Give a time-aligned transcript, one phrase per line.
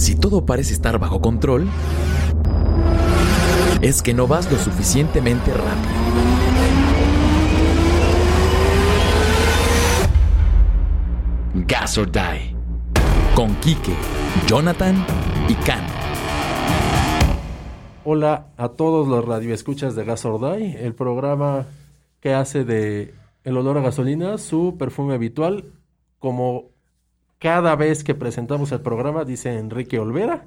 [0.00, 1.68] Si todo parece estar bajo control,
[3.82, 5.94] es que no vas lo suficientemente rápido.
[11.66, 12.56] Gas or Die.
[13.34, 13.92] Con Quique,
[14.46, 15.04] Jonathan
[15.50, 15.86] y Can.
[18.02, 21.66] Hola a todos los radioescuchas de Gas or Die, el programa
[22.20, 23.12] que hace de
[23.44, 25.74] el olor a gasolina su perfume habitual,
[26.18, 26.69] como
[27.40, 30.44] cada vez que presentamos el programa, dice Enrique Olvera,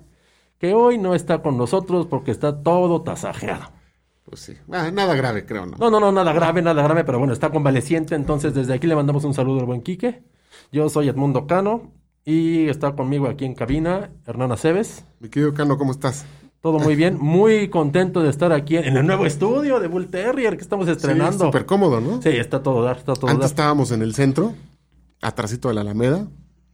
[0.59, 3.65] que hoy no está con nosotros porque está todo tasajeado.
[4.23, 5.75] Pues sí, Ah, nada grave, creo, ¿no?
[5.77, 8.95] No, no, no, nada grave, nada grave, pero bueno, está convaleciente, entonces desde aquí le
[8.95, 10.23] mandamos un saludo al buen Quique.
[10.71, 11.91] Yo soy Edmundo Cano
[12.23, 15.03] y está conmigo aquí en cabina Hernán Aceves.
[15.19, 16.25] Mi querido Cano, ¿cómo estás?
[16.61, 20.55] Todo muy bien, muy contento de estar aquí en el nuevo estudio de Bull Terrier
[20.55, 21.39] que estamos estrenando.
[21.39, 22.21] Sí, súper cómodo, ¿no?
[22.21, 23.49] Sí, está todo dar, está todo Antes dar.
[23.49, 24.53] estábamos en el centro,
[25.21, 26.27] atrásito de la Alameda,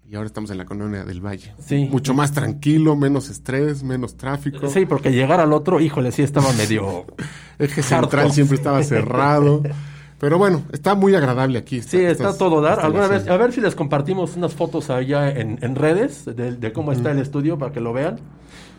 [0.09, 1.53] y ahora estamos en la colonia del Valle.
[1.59, 1.87] Sí.
[1.91, 4.67] Mucho más tranquilo, menos estrés, menos tráfico.
[4.67, 7.05] Sí, porque llegar al otro, híjole, sí estaba medio...
[7.59, 9.61] Eje central siempre estaba cerrado.
[10.19, 11.81] Pero bueno, está muy agradable aquí.
[11.81, 12.79] Sí, está todo dar.
[12.79, 16.73] Alguna vez, a ver si les compartimos unas fotos allá en, en redes de, de
[16.73, 18.17] cómo está el estudio para que lo vean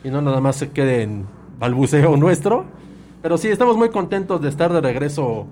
[0.03, 1.27] y no nada más se quede en
[1.59, 2.65] balbuceo nuestro.
[3.23, 5.47] Pero sí, estamos muy contentos de estar de regreso.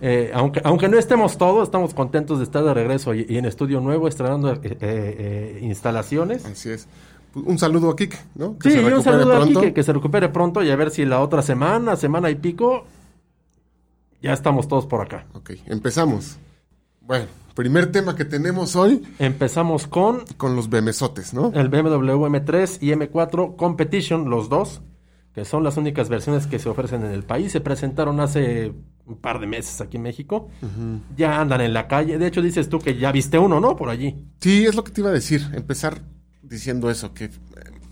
[0.00, 3.44] Eh, aunque, aunque no estemos todos, estamos contentos de estar de regreso y, y en
[3.46, 6.44] estudio nuevo, estrenando eh, eh, instalaciones.
[6.44, 6.86] Así es.
[7.32, 8.58] Pues, Un saludo a Kik, ¿no?
[8.58, 9.60] Que Sí, se y un saludo aquí, pronto.
[9.62, 12.84] que, que se recupere pronto y a ver si la otra semana, semana y pico,
[14.22, 15.26] ya estamos todos por acá.
[15.34, 16.36] Ok, empezamos.
[17.00, 21.52] Bueno, primer tema que tenemos hoy Empezamos con con los bemesotes, ¿no?
[21.54, 24.80] el BMW M3 y M4 Competition, los dos,
[25.34, 27.50] que son las únicas versiones que se ofrecen en el país.
[27.52, 28.72] Se presentaron hace
[29.04, 30.48] un par de meses aquí en México.
[31.16, 32.18] Ya andan en la calle.
[32.18, 33.74] De hecho, dices tú que ya viste uno, ¿no?
[33.76, 34.16] Por allí.
[34.40, 35.42] Sí, es lo que te iba a decir.
[35.52, 36.02] Empezar
[36.42, 37.30] diciendo eso, que eh,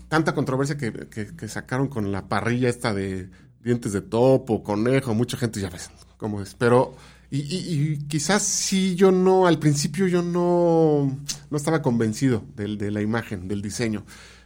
[0.07, 3.29] tanta controversia que, que- que sacaron con la parrilla esta de
[3.61, 6.53] dientes de topo, conejo, mucha gente ya ves cómo es.
[6.55, 6.95] Pero,
[7.29, 11.17] y, y- y quizás sí, yo no, al principio yo no,
[11.49, 14.05] no estaba convencido de la imagen, del diseño.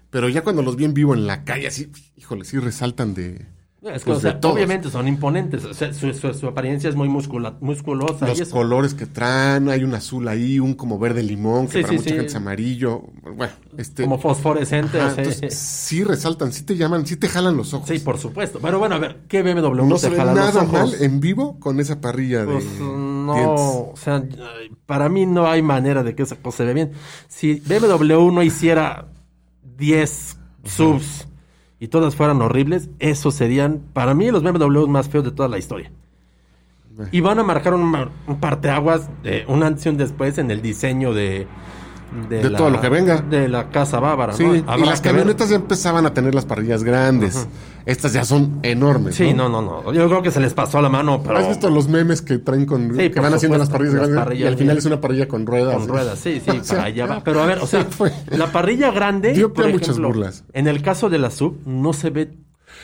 [0.09, 3.45] Pero ya cuando los vi en vivo en la calle, así, híjole, sí resaltan de...
[3.83, 5.63] Es que, pues, o sea, obviamente son imponentes.
[5.63, 8.25] O sea, su, su- su apariencia es muy muscula- musculosa.
[8.25, 8.51] y Los eso.
[8.51, 11.93] colores que traen, hay un azul ahí, un como verde limón, que Sí, para sí,
[11.97, 12.15] mucha sí.
[12.15, 13.03] gente es amarillo.
[13.35, 14.03] Bueno, este...
[14.03, 14.99] Como fosforescente.
[14.99, 17.87] Ajá, o sea, entonces, sí resaltan, sí te llaman, sí te jalan los ojos.
[17.87, 18.59] sí, por supuesto.
[18.61, 20.91] Pero bueno, a ver, ¿qué BMW no te se ve jala los nada ojos?
[20.93, 23.61] mal en vivo con esa parrilla de Pues no, dientes.
[23.61, 24.23] o sea,
[24.85, 26.91] para mí no hay manera de que esa cosa se vea bien.
[27.29, 29.07] Si BMW no hiciera
[29.77, 31.27] 10 subs
[31.79, 35.57] y todas fueran horribles, esos serían para mí los BMW más feos de toda la
[35.57, 35.91] historia.
[36.95, 37.09] Bueno.
[37.13, 41.13] Y van a marcar un, parteaguas de un antes y un después en el diseño
[41.13, 41.47] de
[42.29, 43.21] De todo lo que venga.
[43.21, 44.55] de la casa bávara, Sí, ¿no?
[44.55, 45.11] y las ver.
[45.11, 47.47] camionetas ya empezaban a tener las parrillas grandes.
[47.85, 49.15] Estas ya son enormes.
[49.15, 49.93] Sí, no, no, no.
[49.93, 52.65] Yo creo que se les pasó la mano, pero ¿Has visto los memes que traen
[52.65, 54.99] con Sí, que van haciendo las parrillas las grandes parrillas y al final es una
[55.01, 55.75] parrilla con ruedas?
[55.77, 57.23] Con ruedas, sí, sí, O sea, para allá va.
[57.23, 58.11] Pero a ver, o sea, fue.
[58.31, 59.33] la parrilla grande.
[59.33, 60.43] Dio pie por a muchas ejemplo, burlas.
[60.53, 62.33] En el caso de la sub, no se ve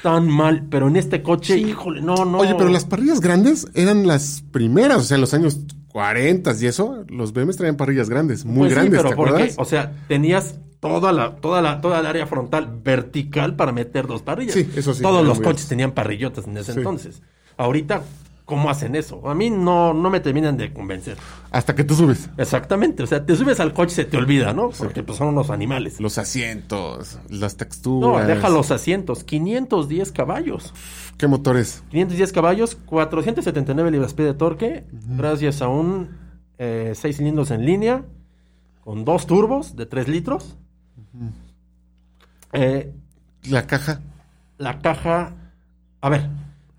[0.01, 1.61] tan mal, pero en este coche, Sí.
[1.69, 2.37] híjole, no, no.
[2.39, 5.59] Oye, pero las parrillas grandes eran las primeras, o sea, en los años
[5.93, 9.37] 40 y eso, los BMWs traían parrillas grandes, muy Pues sí, grandes, pero ¿te ¿por
[9.37, 9.53] qué?
[9.57, 14.21] O sea, tenías toda la, toda la, toda el área frontal vertical para meter dos
[14.23, 14.55] parrillas.
[14.55, 16.79] Sí, eso sí, Todos los coches tenían parrillotas en ese Sí.
[16.79, 17.21] entonces.
[17.57, 18.01] Ahorita,
[18.45, 19.29] ¿cómo hacen eso?
[19.29, 21.17] A mí no, no me terminan de convencer.
[21.51, 22.29] Hasta que tú subes.
[22.37, 23.03] Exactamente.
[23.03, 24.69] O sea, te subes al coche y se te olvida, ¿no?
[24.69, 25.99] Porque pues, son unos animales.
[25.99, 28.21] Los asientos, las texturas.
[28.21, 29.23] No, deja los asientos.
[29.23, 30.73] 510 caballos.
[31.17, 31.83] ¿Qué motores?
[31.91, 36.17] 510 caballos, 479 libras-pie de torque, gracias a un
[36.57, 38.03] 6 cilindros en línea,
[38.83, 40.57] con dos turbos de 3 litros.
[42.53, 42.93] Eh,
[43.43, 44.01] La caja.
[44.57, 45.33] la caja...
[46.01, 46.29] A ver,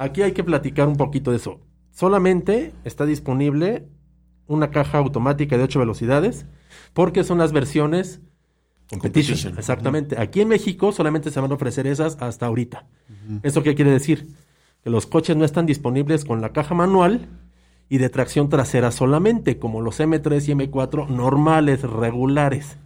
[0.04, 1.60] aquí hay que platicar un poquito de eso.
[1.90, 3.86] Solamente está disponible
[4.46, 6.46] una caja automática de 8 velocidades,
[6.92, 8.20] porque son las versiones
[8.90, 9.34] Competition.
[9.36, 9.58] Competition.
[9.58, 10.20] Exactamente.
[10.20, 12.86] Aquí en México solamente se van a ofrecer esas hasta ahorita.
[13.42, 14.28] ¿Eso qué quiere decir?
[14.82, 17.28] Que los coches no están disponibles con la caja manual
[17.88, 22.76] y de tracción trasera solamente, como los M3 y M4 normales, regulares.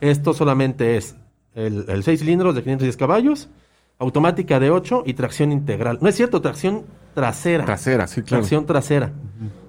[0.00, 1.16] Esto solamente es
[1.54, 3.48] el, el 6 cilindros de 510 caballos,
[3.98, 5.98] automática de 8 y tracción integral.
[6.00, 6.84] No es cierto, tracción
[7.14, 7.64] trasera.
[7.64, 8.42] Trasera, sí, claro.
[8.42, 9.12] Tracción trasera.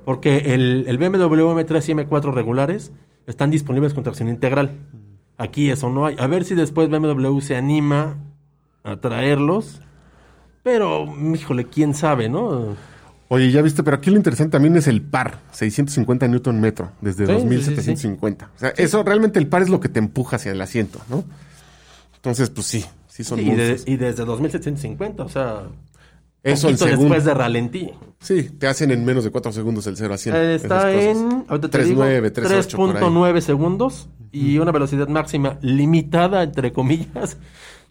[0.06, 2.91] Porque el, el BMW M3 y M4 regulares
[3.25, 4.71] están disponibles con tracción integral.
[5.38, 6.15] Aquí eso no hay.
[6.19, 8.18] A ver si después BMW se anima
[8.83, 9.81] a traerlos.
[10.63, 12.75] Pero, híjole, quién sabe, ¿no?
[13.29, 17.25] Oye, ya viste, pero aquí lo interesante también es el par, 650 Newton metro, desde
[17.25, 18.51] Sí, sí, 2750.
[18.56, 21.25] O sea, eso realmente el par es lo que te empuja hacia el asiento, ¿no?
[22.15, 22.85] Entonces, pues sí,
[23.18, 25.64] sí son Sí, y, de- y desde 2750, o sea,
[26.44, 27.04] Eso poquito segundo.
[27.06, 27.92] después de ralentí.
[28.19, 30.36] Sí, te hacen en menos de 4 segundos el 0 a 100.
[30.36, 33.04] Eh, Está en ahorita te digo, 3.9, 3.8 por ahí.
[33.04, 37.38] 3.9 segundos y una velocidad máxima limitada, entre comillas,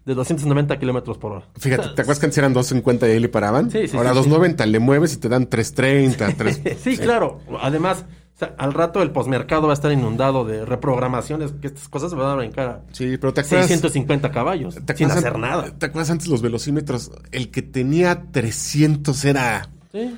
[0.05, 1.45] de 290 kilómetros por hora.
[1.59, 3.69] Fíjate, ¿te acuerdas que antes eran 250 y ahí le paraban?
[3.69, 6.61] Sí, sí, Ahora sí, 290 le mueves y te dan 330, 3...
[6.83, 7.41] sí, claro.
[7.61, 8.05] Además,
[8.37, 12.11] o sea, al rato el posmercado va a estar inundado de reprogramaciones, que estas cosas
[12.11, 13.67] se van a brincar a Sí, pero te acuerdas...
[13.67, 15.71] 650 caballos, ¿te sin hacer an- nada.
[15.77, 17.11] ¿Te acuerdas antes los velocímetros?
[17.31, 19.69] El que tenía 300 era...
[19.91, 20.15] Sí.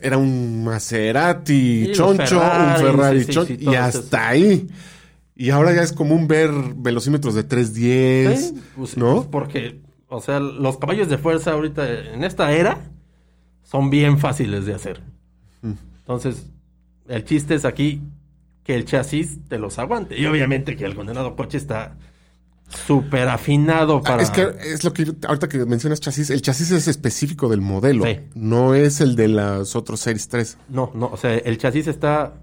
[0.00, 4.68] Era un Maserati choncho, un Ferrari sí, choncho, y hasta ahí.
[5.36, 9.14] Y ahora ya es común ver velocímetros de 310, Sí, pues, ¿no?
[9.16, 12.80] pues porque, o sea, los caballos de fuerza ahorita, en esta era,
[13.62, 15.02] son bien fáciles de hacer.
[15.62, 15.72] Mm.
[15.98, 16.46] Entonces,
[17.10, 18.00] el chiste es aquí
[18.64, 20.18] que el chasis te los aguante.
[20.18, 21.96] Y obviamente que el condenado coche está
[22.86, 24.22] súper afinado Ah, para...
[24.22, 27.60] Es que es lo que yo- ahorita que mencionas chasis, el chasis es específico del
[27.60, 28.18] modelo, Sí.
[28.34, 30.56] no es el de los otros Series 3.
[30.68, 32.34] No, no, o sea, el chasis está...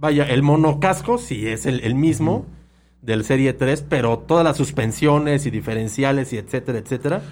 [0.00, 2.46] Vaya, el monocasco sí es el, el mismo
[3.00, 7.22] del Serie 3, pero todas las suspensiones y diferenciales y etcétera, etcétera,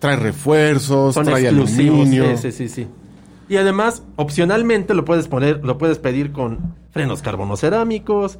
[0.00, 1.94] Trae refuerzos, son trae exclusivos.
[2.00, 2.36] aluminio.
[2.36, 2.86] Sí, sí, sí, sí.
[3.50, 8.38] Y además, opcionalmente lo puedes poner, lo puedes pedir con frenos carbonocerámicos,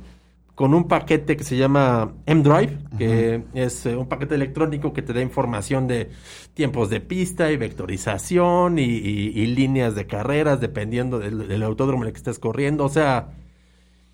[0.55, 5.13] con un paquete que se llama M-Drive, que es eh, un paquete electrónico que te
[5.13, 6.11] da información de
[6.55, 12.05] tiempos de pista y vectorización y, y- y líneas de carreras, dependiendo del, del autódromo
[12.05, 12.85] en el que estés corriendo.
[12.85, 13.31] O sea,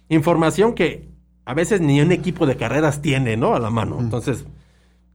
[0.08, 1.10] información que
[1.44, 3.54] a veces ni un equipo de carreras tiene, ¿no?
[3.54, 3.98] A la mano.
[4.00, 4.46] Entonces,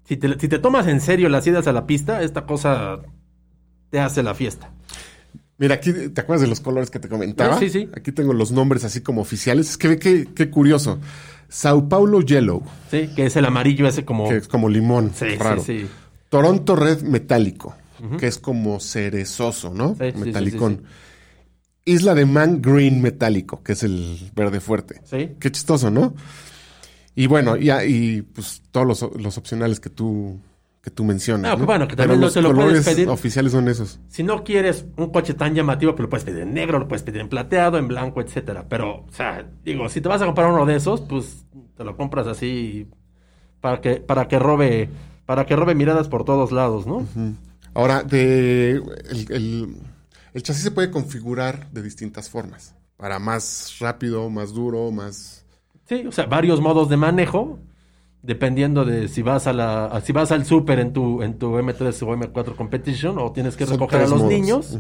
[0.04, 3.00] si te, si te tomas en serio las idas a la pista, esta cosa
[3.89, 4.72] te hace la fiesta.
[5.62, 7.60] Mira, aquí, ¿te acuerdas de los colores que te comentaba?
[7.60, 7.88] Sí, sí.
[7.96, 9.69] Aquí tengo los nombres así como oficiales.
[9.69, 10.98] Es que ve qué, qué curioso.
[11.50, 14.28] Sao Paulo Yellow, Sí, que es el amarillo ese como...
[14.28, 15.63] que es como limón, Sí, raro.
[15.63, 15.88] sí, sí.
[16.30, 17.75] Toronto Red Metálico,
[18.18, 19.90] que es como cerezoso, ¿no?
[20.00, 20.84] Sí, sí, sí, Metalicón.
[21.86, 25.02] Isla de Man Green Metálico, que es el verde fuerte.
[25.04, 25.31] Sí.
[25.40, 26.16] Qué chistoso, ¿no?
[27.13, 30.40] Y bueno, ya, y pues todos los, los opcionales que tú,
[30.81, 31.57] que tú mencionas.
[31.60, 31.66] ¿no?
[31.66, 33.07] bueno, que Pero también no te lo puedes pedir.
[33.07, 34.00] oficiales son esos.
[34.07, 37.04] Si no quieres un coche tan llamativo, pues lo puedes pedir en negro, lo puedes
[37.04, 38.66] pedir en plateado, en blanco, etcétera.
[38.68, 41.45] Pero, o sea, digo, si te vas a comprar uno de esos, pues
[41.78, 42.88] te lo compras así
[43.60, 44.89] para que, para que robe,
[45.28, 47.06] para que robe miradas por todos lados, ¿no?
[47.75, 48.72] Ahora, de
[49.10, 49.75] el, el-
[50.34, 52.74] el chasis se puede configurar de distintas formas.
[52.98, 55.45] Para más rápido, más duro, más...
[55.86, 57.60] Sí, o sea, varios modos de manejo,
[58.23, 61.57] dependiendo de si vas a la, a- si vas al súper en tu, en tu
[61.57, 64.29] M3 o M4 Competition, o tienes que Son recoger a los modos.
[64.31, 64.77] niños,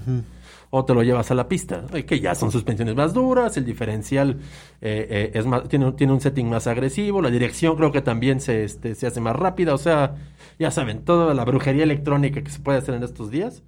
[0.69, 3.65] o te lo llevas a la pista, eh, que ya son suspensiones más duras, el
[3.65, 4.37] diferencial
[4.79, 8.01] eh, eh, es más, tiene, un- tiene un setting más agresivo, la dirección creo que
[8.01, 10.15] también se, este, se hace más rápida, o sea,
[10.59, 13.63] ya saben, toda la brujería electrónica que se puede hacer en estos días.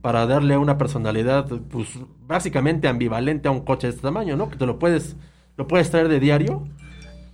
[0.00, 1.88] Para darle una personalidad, pues,
[2.24, 4.48] básicamente ambivalente a un coche de este tamaño, ¿no?
[4.48, 5.16] Que te lo puedes,
[5.56, 6.68] lo puedes traer de diario,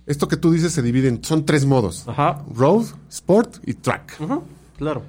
[0.05, 1.23] Esto que tú dices se divide en...
[1.23, 2.05] Son tres modos.
[2.07, 2.43] Ajá.
[2.53, 4.17] Road, Sport y Track.
[4.19, 4.43] Ujú,
[4.77, 5.03] claro.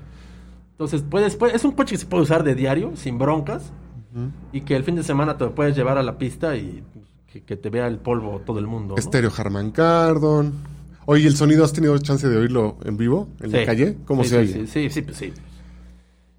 [0.73, 3.63] Entonces, puedes, puedes- es un coche que se puede usar de diario, sin broncas,
[4.53, 6.85] y que el fin de semana te lo puedes llevar a la pista y
[7.33, 8.95] que, que te vea el polvo todo el mundo.
[8.95, 9.01] ¿no?
[9.01, 10.53] Estéreo Harman Kardon.
[11.07, 13.29] Oye, ¿el sonido has tenido chance de oírlo en vivo?
[13.41, 13.97] ¿En la calle?
[14.07, 14.67] ¿Cómo Sí, se sí, oye?
[14.69, 15.33] Sí, sí, sí, pues sí.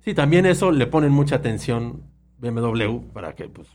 [0.05, 2.01] Sí, también eso le ponen mucha atención
[2.39, 3.67] BMW para que, pues,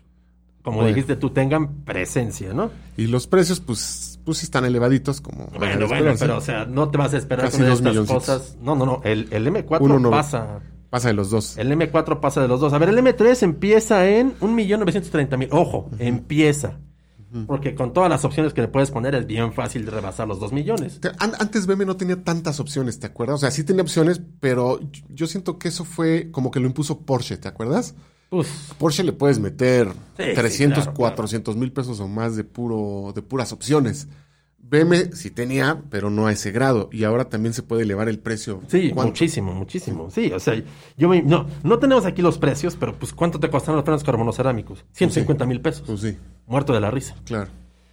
[0.63, 0.89] como Bueno.
[0.89, 2.71] dijiste tú, tengan presencia, ¿no?
[2.97, 5.47] Y los precios, pues, pues sí están elevaditos como...
[5.59, 8.25] Bueno, bueno, pero o sea, no te vas a esperar Casi con dos estas milloncitos.
[8.25, 8.57] cosas.
[8.63, 9.01] No, no, no.
[9.05, 10.61] El, el M4 Uno no- pasa.
[10.91, 11.57] Pasa de los dos.
[11.57, 12.73] El M4 pasa de los dos.
[12.73, 15.49] A ver, el M3 empieza en 1.930.000.
[15.53, 16.79] Ojo, empieza.
[17.47, 20.41] Porque con todas las opciones que le puedes poner es bien fácil de rebasar los
[20.41, 20.99] 2 millones.
[21.01, 23.37] Te- an- Antes BM no tenía tantas opciones, ¿te acuerdas?
[23.37, 26.67] O sea, sí tenía opciones, pero yo- yo siento que eso fue como que lo
[26.67, 27.95] impuso Porsche, ¿te acuerdas?
[28.31, 32.45] Pues, Porsche le puedes meter Sí, sí, 300, claro, 400 mil pesos o más de
[32.45, 34.09] puro de puras opciones.
[34.63, 36.89] BM sí tenía, pero no a ese grado.
[36.93, 38.61] Y ahora también se puede elevar el precio.
[38.69, 39.11] sí, ¿Cuánto?
[39.11, 40.11] muchísimo, muchísimo.
[40.13, 40.63] Sí, o sea,
[40.97, 44.05] yo me- no, no tenemos aquí los precios, pero pues ¿cuánto te costaron los frenos
[44.05, 44.85] carbonocerámicos?
[44.93, 45.83] 150 mil pesos.
[45.87, 47.17] Pues sí, Muerto de la risa.
[47.25, 47.51] claro.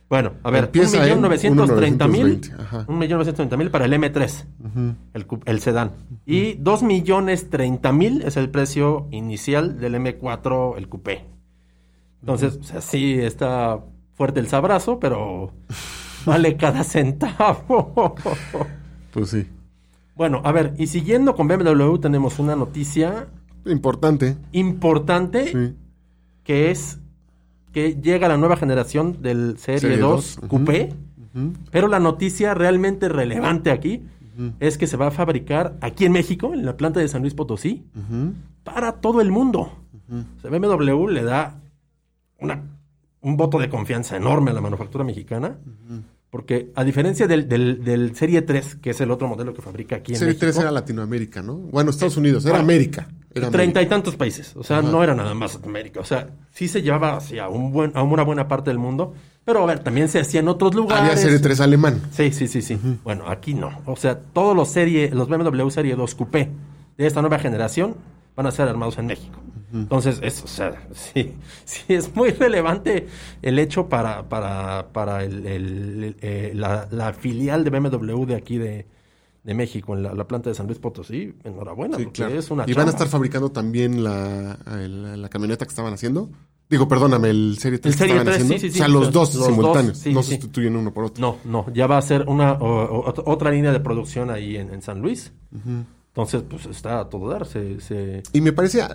[0.09, 1.97] Bueno, a ver, Empieza en 1.930.000.
[1.97, 2.85] 1.920, ajá.
[2.87, 4.45] 1.930.000 para el M3,
[5.13, 5.91] el, cu- el sedán.
[6.25, 11.25] Y 2.030.000 es el precio inicial del M4, el coupé.
[12.21, 13.79] Entonces, o sea, sí está
[14.13, 15.51] fuerte el sabrazo, pero
[16.25, 18.15] vale cada centavo.
[19.11, 19.47] Pues sí.
[20.15, 23.27] bueno, a ver, y siguiendo con BMW tenemos una noticia
[23.65, 24.37] Importante.
[24.51, 25.75] importante Sí.
[26.43, 26.99] que es
[27.77, 30.47] que llega la nueva generación del Serie, Serie 2 dos, ujú.
[30.47, 30.93] Coupé.
[31.69, 34.01] Pero la noticia realmente relevante aquí
[34.59, 37.35] es que se va a fabricar aquí en México, en la planta de San Luis
[37.35, 37.83] Potosí,
[38.63, 39.59] para todo el mundo.
[40.09, 41.59] O sea, BMW le da
[42.39, 42.63] una,
[43.21, 45.57] un voto de confianza enorme a la manufactura mexicana,
[46.31, 49.97] porque a diferencia del, del- del Serie 3, que es el otro modelo que fabrica
[49.97, 51.53] aquí en Serie México, 3 era Latinoamérica, ¿no?
[51.55, 53.07] Bueno, Estados Unidos, era bueno, América.
[53.51, 56.81] Treinta y tantos países, o sea, no era nada más América, o sea, sí se
[56.81, 59.13] llevaba hacia un buen, a una buena parte del mundo,
[59.45, 61.03] pero a ver, también se hacía en otros lugares.
[61.11, 62.01] Había Serie 3 alemán.
[62.11, 62.77] Sí, sí, sí, sí.
[63.03, 63.81] Bueno, aquí no.
[63.85, 66.49] O sea, todos los serie, los BMW Serie 2 Coupé
[66.97, 67.95] de esta nueva generación
[68.35, 69.39] van a ser armados en México.
[69.73, 71.33] Entonces, es, o sea, sí,
[71.65, 73.07] sí es muy relevante
[73.41, 78.35] el hecho para, para, para el- el- el- eh, la, la filial de BMW de
[78.35, 78.85] aquí de,
[79.47, 81.33] de México, en la, la planta de San Luis Potosí.
[81.43, 82.37] Enhorabuena, Sí, porque claro.
[82.37, 86.29] es una y van a estar fabricando también la, la camioneta que estaban haciendo.
[86.69, 88.53] Digo, perdóname, el Serie 3 El que Serie estaban 3, haciendo.
[88.55, 88.75] sí, sí, sí.
[88.75, 90.03] O sea, los dos los simultáneos.
[90.03, 91.21] dos, no sustituyen uno por otro.
[91.21, 94.73] No, no, ya va a ser una o- o- otra línea de producción ahí en,
[94.73, 95.31] en San Luis.
[96.09, 97.45] Entonces, pues está a todo dar.
[97.45, 98.85] Se, se- Y me parece, eh,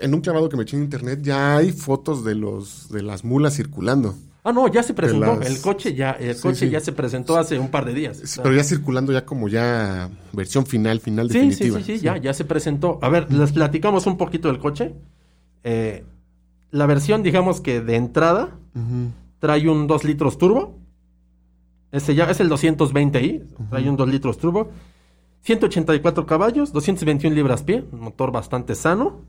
[0.00, 3.24] en un clavado que me eché en internet, ya hay fotos de los de las
[3.24, 4.16] mulas circulando.
[4.44, 5.36] Ah, no, ya se presentó.
[5.36, 6.70] las- El coche ya, el Sí, coche sí.
[6.70, 8.40] ya se presentó hace un par de días.
[8.42, 11.78] Pero ya circulando ya como ya versión final, final sí, sí, definitiva.
[11.78, 12.98] sí, sí, ya, ya se presentó.
[13.02, 14.94] A ver, les platicamos un poquito del coche.
[15.62, 16.04] Eh,
[16.72, 18.50] la versión, digamos que de entrada,
[19.38, 20.76] trae un 2 litros turbo.
[21.92, 23.44] Ese ya es el 220i.
[23.70, 24.70] Trae un 2 litros turbo.
[25.42, 27.84] 184 caballos, 221 libras-pie.
[27.92, 29.20] Un motor bastante sano.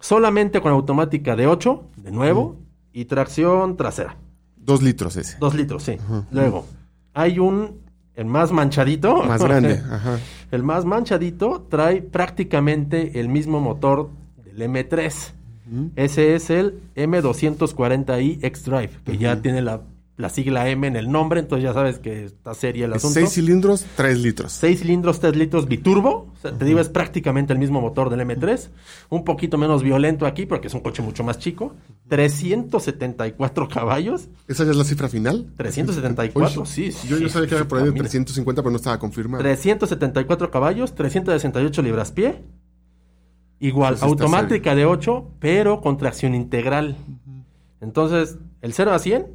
[0.00, 2.56] Solamente con automática de 8, de nuevo.
[2.96, 4.16] Y tracción trasera.
[4.56, 5.36] Dos litros ese.
[5.38, 5.98] 2 litros, sí.
[6.30, 6.64] Luego,
[7.12, 7.82] hay un,
[8.14, 9.22] el más manchadito.
[9.22, 9.82] Más grande.
[9.90, 10.18] Ajá.
[10.50, 14.08] El más manchadito trae prácticamente el mismo motor
[14.46, 15.12] del M3.
[15.94, 19.82] Ese es el M240i X-Drive, que ya tiene la,
[20.16, 23.20] la sigla M en el nombre, entonces ya sabes que está seria el asunto.
[23.20, 24.52] Seis cilindros, tres litros.
[24.52, 26.32] 6 cilindros, 3 litros biturbo.
[26.32, 28.70] O sea, te digo, es prácticamente el mismo motor del M3.
[29.10, 31.74] Un poquito menos violento aquí porque es un coche mucho más chico.
[32.08, 34.28] 374 caballos.
[34.48, 35.52] ¿Esa ya es la cifra final?
[35.56, 37.08] 374, Uy, sí, sí.
[37.08, 38.04] Yo, yo sabía que era por ahí de Mira.
[38.04, 39.42] 350, pero no estaba confirmado.
[39.42, 42.42] 374 caballos, 368 libras-pie.
[43.58, 46.96] Igual, Pues está automática de 8, pero con tracción integral.
[47.80, 49.26] Entonces, el 0 a 100,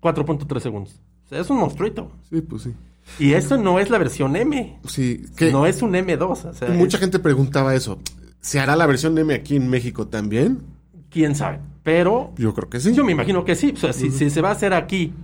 [0.00, 1.00] 4.3 segundos.
[1.26, 2.10] O sea, es un monstruito.
[2.30, 2.74] Sí, pues sí.
[3.18, 4.78] Y esto no es la versión M.
[4.86, 6.44] Sí, que No es un M2.
[6.44, 7.98] O sea, mucha es- gente preguntaba eso.
[8.40, 10.62] ¿Se hará la versión M aquí en México también?
[11.10, 11.58] quién sabe.
[11.82, 12.92] Pero Yo creo que sí.
[12.92, 13.72] yo me imagino que sí.
[13.74, 15.14] O sea, si, si se va a hacer aquí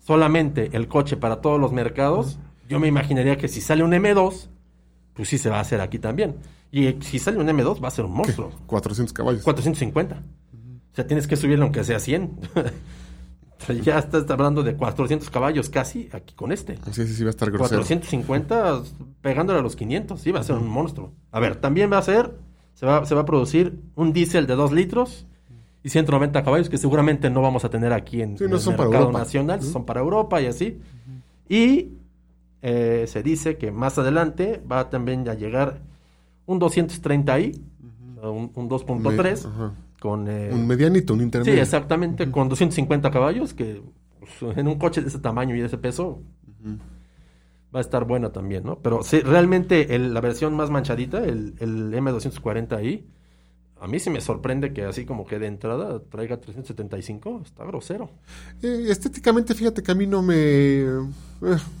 [0.00, 2.38] solamente el coche para todos los mercados,
[2.68, 4.48] yo me imaginaría que si sale un M2,
[5.14, 6.36] pues sí se va a hacer aquí también.
[6.70, 8.50] Y si sale un M2, va a ser un monstruo.
[8.66, 9.42] 400 caballos.
[9.42, 10.16] 450.
[10.16, 12.30] O sea, tienes que subirle aunque sea 100.
[13.62, 16.76] O sea, ya estás hablando de 400 caballos casi aquí con este.
[16.90, 17.80] Sí, sí, sí, va a estar grosero.
[17.82, 18.82] 450
[19.20, 20.20] pegándole a los 500.
[20.20, 21.12] Sí, va a ser un monstruo.
[21.30, 22.34] A ver, también va a ser,
[22.74, 25.26] se va, se va a producir un diésel de 2 litros
[25.84, 28.62] y 190 caballos que seguramente no vamos a tener aquí en, Sí, en no el
[28.64, 29.18] para mercado Europa.
[29.18, 30.78] nacional, son para Europa y así.
[31.48, 31.92] Y
[32.62, 35.80] eh, se dice que más adelante va también a llegar
[36.46, 37.60] un 230i,
[38.16, 39.72] o sea, un, un 2.3 Ajá.
[40.02, 40.26] Con...
[40.28, 41.62] eh, Un medianito, un Sí, intermedio.
[41.62, 43.80] exactamente, con 250 caballos, que
[44.18, 46.22] pues, en un coche de ese tamaño y de ese peso
[47.74, 48.78] va a estar buena también, ¿no?
[48.80, 53.04] Pero sí, realmente el- la versión más manchadita, el, el M240i,
[53.80, 58.10] a mí sí me sorprende que así como que de entrada traiga 375, está grosero.
[58.62, 60.34] Eh, estéticamente, fíjate que a mí no me...
[60.36, 60.88] eh,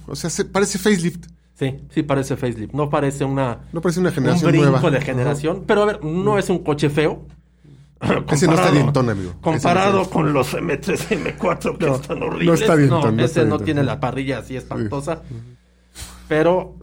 [0.06, 1.26] o sea, se, parece facelift.
[1.54, 4.90] Sí, sí parece facelift, no parece una, No parece una un generación brinco nueva.
[4.90, 7.26] de generación, pero a ver, no es un coche feo.
[8.02, 9.34] Ese no está Comparado- dientón, amigo.
[9.40, 12.60] Comparado no con los M3 y M4 que No, están no horribles.
[12.60, 15.22] está dientón, no ese no tiene la parrilla así espantosa.
[16.28, 16.76] Pero,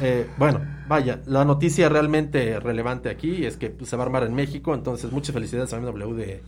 [0.00, 4.22] eh, bueno, vaya, la noticia realmente relevante aquí es que pues, se va a armar
[4.24, 4.74] en México.
[4.74, 6.42] Entonces, muchas felicidades a BMW de,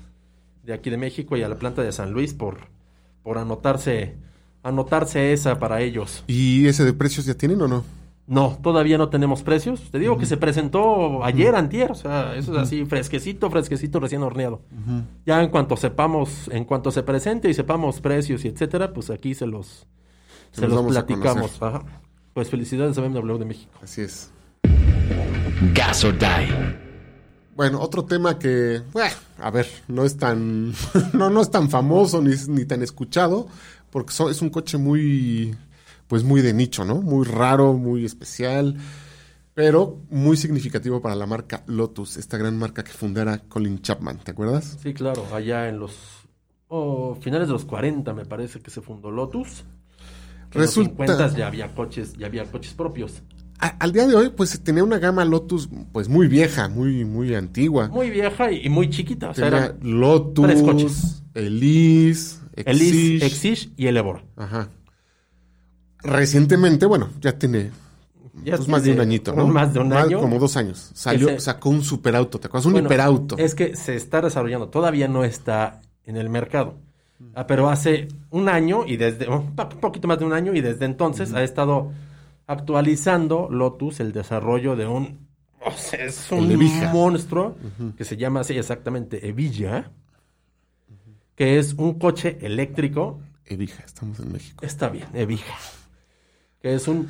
[0.64, 2.59] de aquí de México y a la planta de San Luis por,
[3.23, 4.17] por anotarse,
[4.62, 6.25] anotarse esa para ellos.
[6.26, 7.85] ¿Y ese de precios ya tienen o no?
[8.30, 9.90] No, todavía no tenemos precios.
[9.90, 14.23] Te digo que se presentó ayer, antier, o sea, eso es así, fresquecito, fresquecito, recién
[14.23, 14.61] horneado.
[15.25, 19.35] Ya en cuanto sepamos, en cuanto se presente y sepamos precios y etcétera, pues aquí
[19.35, 19.87] se los,
[20.52, 21.62] se los platicamos.
[21.62, 21.82] Ajá.
[22.35, 23.73] Pues felicidades a BMW de México.
[23.82, 24.30] Así es.
[25.75, 26.76] Gas or Die.
[27.56, 30.73] Bueno, otro tema que, bueno, a ver, no es tan,
[31.12, 33.49] no, no es tan famoso ni, ni tan escuchado,
[33.90, 35.56] porque so- es un coche muy,
[36.08, 36.96] pues muy de nicho, ¿no?
[37.00, 38.76] Muy raro, muy especial,
[39.54, 44.32] pero muy significativo para la marca Lotus, esta gran marca que fundara Colin Chapman, ¿te
[44.32, 44.78] acuerdas?
[44.82, 45.92] Sí, claro, allá en los
[46.68, 49.64] oh, finales de los 40 me parece que se fundó Lotus.
[50.52, 53.22] En Resulta- los 50 ya había coches, ya había coches propios.
[53.60, 57.34] A- al día de hoy, pues tenía una gama Lotus, pues muy vieja, muy, muy
[57.34, 57.88] antigua.
[57.88, 59.30] Muy vieja y, y muy chiquita.
[59.30, 61.22] O sea, Tenía Lotus, tres coches.
[61.34, 63.26] Elise, el Is, Exige.
[63.26, 64.24] Exige y el Evora.
[64.36, 64.70] Ajá.
[66.02, 67.71] Recientemente, bueno, ya tiene
[68.45, 69.47] Ya pues, más de un añito, ¿no?
[69.49, 70.21] Más de un año.
[70.21, 70.90] Como dos años.
[70.95, 72.67] Salió, sacó un superauto, ¿te acuerdas?
[72.67, 73.37] Un Bueno, hiperauto.
[73.38, 76.75] Es que se está desarrollando, todavía no está en el mercado.
[77.35, 80.61] Ah, pero hace un año y desde, un po- poquito más de un año y
[80.61, 81.90] desde entonces ha estado
[82.47, 85.26] actualizando Lotus el desarrollo de un,
[85.64, 86.57] o sea, es un
[86.93, 87.57] monstruo
[87.97, 89.90] que se llama así exactamente Evilla,
[91.35, 94.64] que es un coche eléctrico, Evija, estamos en México.
[94.64, 95.55] está bien, Evija,
[96.60, 97.08] que es un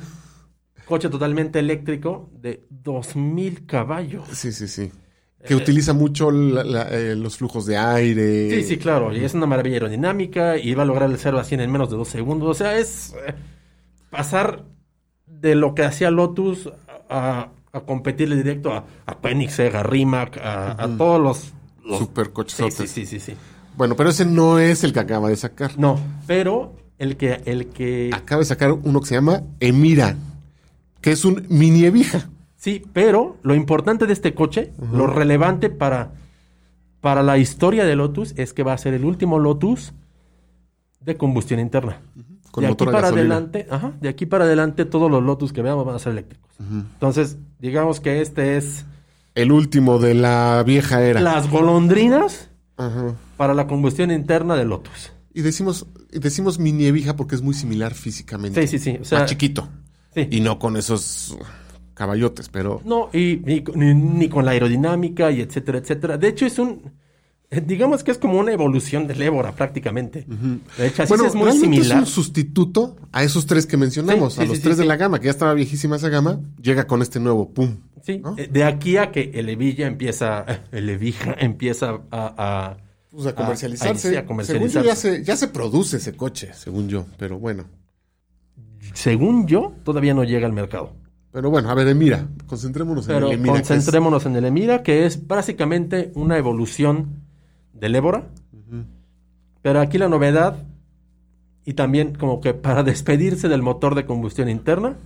[0.85, 4.27] coche totalmente eléctrico de 2000 caballos.
[4.31, 4.91] Sí, sí, sí.
[5.45, 8.49] Que utiliza mucho la- la- eh, los flujos de aire.
[8.49, 9.15] Sí, sí, claro.
[9.15, 11.89] Y es una maravilla aerodinámica y va a lograr el 0 a 100 en menos
[11.89, 12.49] de dos segundos.
[12.49, 13.33] O sea, es eh,
[14.09, 14.65] pasar
[15.25, 16.69] de lo que hacía Lotus
[17.09, 21.53] a, a competirle directo a, a Koenigsegg, a Rimac, a, a todos los...
[21.85, 22.75] los- Super sí, cochesotes.
[22.91, 23.33] sí, sí, sí, sí.
[23.77, 25.77] Bueno, pero ese no es el que acaba de sacar.
[25.79, 27.41] No, pero el que...
[27.45, 30.15] El que Acaba de sacar uno que se llama Emira,
[31.01, 32.29] que es un mini Evija.
[32.55, 36.11] Sí, pero lo importante de este coche, lo relevante para,
[36.99, 39.93] para la historia de Lotus es que va a ser el último Lotus
[40.99, 42.01] de combustión interna.
[42.51, 43.35] Con de aquí para gasolina.
[43.35, 46.49] adelante, ajá, de aquí para adelante todos los Lotus que veamos van a ser eléctricos.
[46.59, 48.85] Entonces, digamos que este es
[49.35, 51.21] El último de la vieja era.
[51.21, 52.49] las golondrinas
[53.37, 55.13] para la combustión interna de Lotus.
[55.33, 58.65] Y decimos, y decimos mini Evija porque es muy similar físicamente.
[58.67, 58.97] Sí, sí, sí.
[59.01, 59.69] O sea, Más chiquito.
[60.13, 60.27] sí.
[60.31, 61.37] Y no con esos
[61.93, 66.17] caballotes, pero No, y ni, ni- ni con la aerodinámica y etcétera, etcétera.
[66.17, 66.93] De hecho, es un.
[67.65, 70.23] Digamos que es como una evolución del Évora prácticamente.
[70.77, 71.85] De hecho, así bueno, es muy similar.
[71.85, 74.97] es un sustituto a esos tres que mencionamos, Sí, a los sí, tres de la
[74.97, 77.77] gama, que ya estaba viejísima esa gama, llega con este nuevo, pum.
[78.03, 78.35] Sí, ¿no?
[78.35, 82.77] de aquí a que el Evilla empieza, el Evija empieza a, a-
[83.11, 84.17] Pues a a- comercializarse.
[84.17, 87.65] a- Según yo ya se, ya se produce ese coche, según yo, pero bueno.
[88.93, 90.93] según yo, todavía no llega al mercado.
[91.31, 93.53] Pero bueno, a ver, Emira, concentrémonos Pero en el Emira.
[93.53, 97.21] concentrémonos en el Emira, que es básicamente una evolución
[97.73, 98.27] del Évora.
[99.61, 100.63] Pero aquí la novedad,
[101.65, 104.97] y también como que para despedirse del motor de combustión interna,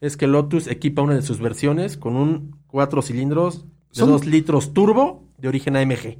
[0.00, 3.64] es que Lotus equipa una de sus versiones con un cuatro cilindros
[3.94, 6.16] de 2 litros turbo de origen AMG.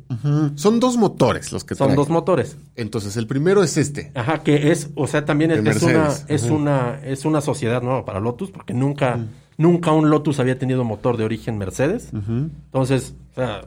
[0.54, 2.58] Son dos motores los que Son dos motores.
[2.76, 4.12] Entonces, el primero es este.
[4.14, 8.04] Ajá, que es, o sea, también es, es una, es una, es una sociedad nueva
[8.04, 9.18] para Lotus, porque nunca,
[9.56, 12.10] nunca un Lotus había tenido motor de origen Mercedes.
[12.12, 13.62] Entonces, o sea,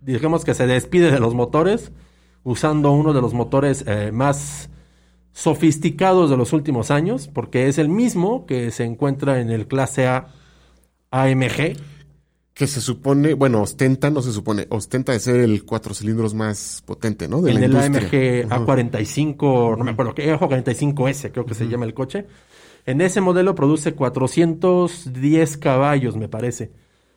[0.00, 1.92] digamos que se despide de los motores
[2.42, 4.70] usando uno de los motores eh, más
[5.34, 10.06] sofisticados de los últimos años, porque es el mismo que se encuentra en el clase
[10.06, 10.28] A
[11.10, 11.76] AMG.
[12.54, 16.82] Que se supone, bueno, ostenta, no se supone, ostenta de ser el cuatro cilindros más
[16.86, 17.42] potente, ¿no?
[17.42, 17.76] De la el.
[17.76, 18.64] AMG Ajá.
[18.64, 22.26] A45, no me acuerdo qué, A45S creo que se llama el coche.
[22.86, 26.70] En ese modelo produce 410 caballos, me parece.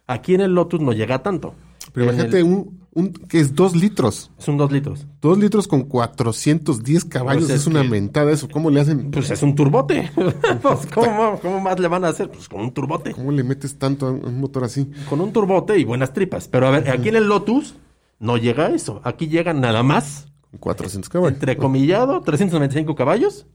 [0.08, 1.54] Aquí en el Lotus no llega tanto.
[2.00, 4.32] Pero imagínate el- un, un que es dos litros.
[4.48, 5.06] Un 2 litros.
[5.22, 8.48] Dos litros con 410 caballos Pues es es una que- mentada eso.
[8.50, 9.12] ¿Cómo le hacen?
[9.12, 10.12] Pues es un turbote.
[10.62, 12.30] Pues, ¿cómo, cómo más le van a hacer?
[12.30, 13.12] Pues con un turbote.
[13.14, 14.90] ¿Cómo le metes tanto a un motor así?
[15.10, 16.48] Con un turbote y buenas tripas.
[16.48, 17.76] Pero a ver, aquí en el Lotus
[18.20, 19.02] no llega a eso.
[19.04, 21.34] Aquí llegan nada más, Con 400 caballos.
[21.34, 23.46] entrecomillado, 395 caballos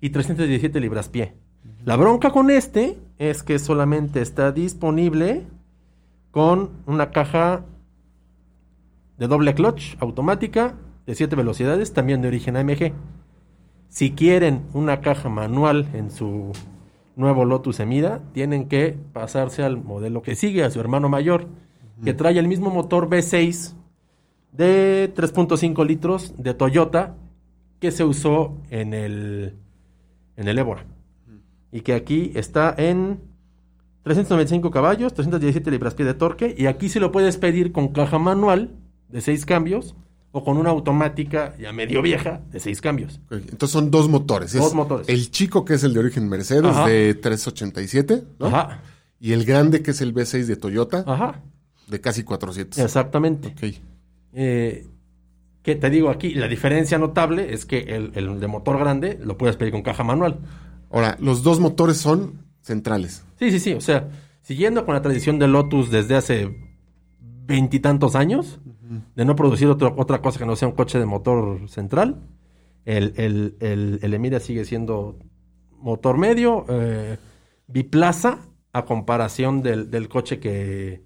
[0.00, 1.34] y 317 libras pie.
[1.84, 5.46] La bronca con este es que solamente está disponible
[6.30, 7.64] con una caja
[9.18, 12.92] de doble clutch automática de 7 velocidades, también de origen AMG.
[13.88, 16.52] Si quieren una caja manual en su
[17.16, 21.48] nuevo Lotus Emira, tienen que pasarse al modelo que sigue, a su hermano mayor,
[22.04, 23.74] que trae el mismo motor V6
[24.52, 27.16] de 3.5 litros de Toyota
[27.78, 29.56] que se usó en el,
[30.36, 30.86] en el Évora.
[31.72, 33.20] Y que aquí está en
[34.02, 36.54] 395 caballos, 317 libras-pie de torque.
[36.56, 38.70] Y aquí se lo puedes pedir con caja manual
[39.08, 39.94] de 6 cambios
[40.32, 43.20] o con una automática ya medio vieja de 6 cambios.
[43.30, 44.54] Entonces son dos motores.
[44.54, 45.08] Es Dos motores.
[45.08, 46.86] El chico que es el de origen Mercedes Ajá.
[46.86, 48.46] de 387, ¿no?
[48.46, 48.80] Ajá,
[49.18, 51.42] Y el grande que es el V6 de Toyota ajá,
[51.88, 52.78] de casi 400.
[52.78, 53.48] exactamente.
[53.48, 53.74] Ok.
[54.32, 54.86] Eh,
[55.62, 59.36] que te digo aquí, la diferencia notable es que el, el de motor grande lo
[59.36, 60.38] puedes pedir con caja manual.
[60.90, 63.24] Ahora, los dos motores son centrales.
[63.38, 63.72] Sí, sí, sí.
[63.74, 64.08] O sea,
[64.42, 66.56] siguiendo con la tradición de Lotus desde hace
[67.20, 68.60] veintitantos años,
[69.14, 72.22] de no producir otro- otra cosa que no sea un coche de motor central,
[72.84, 75.18] el, el, el, el Emira sigue siendo
[75.78, 77.18] motor medio, eh,
[77.66, 78.38] biplaza,
[78.72, 81.02] a comparación del, del coche que,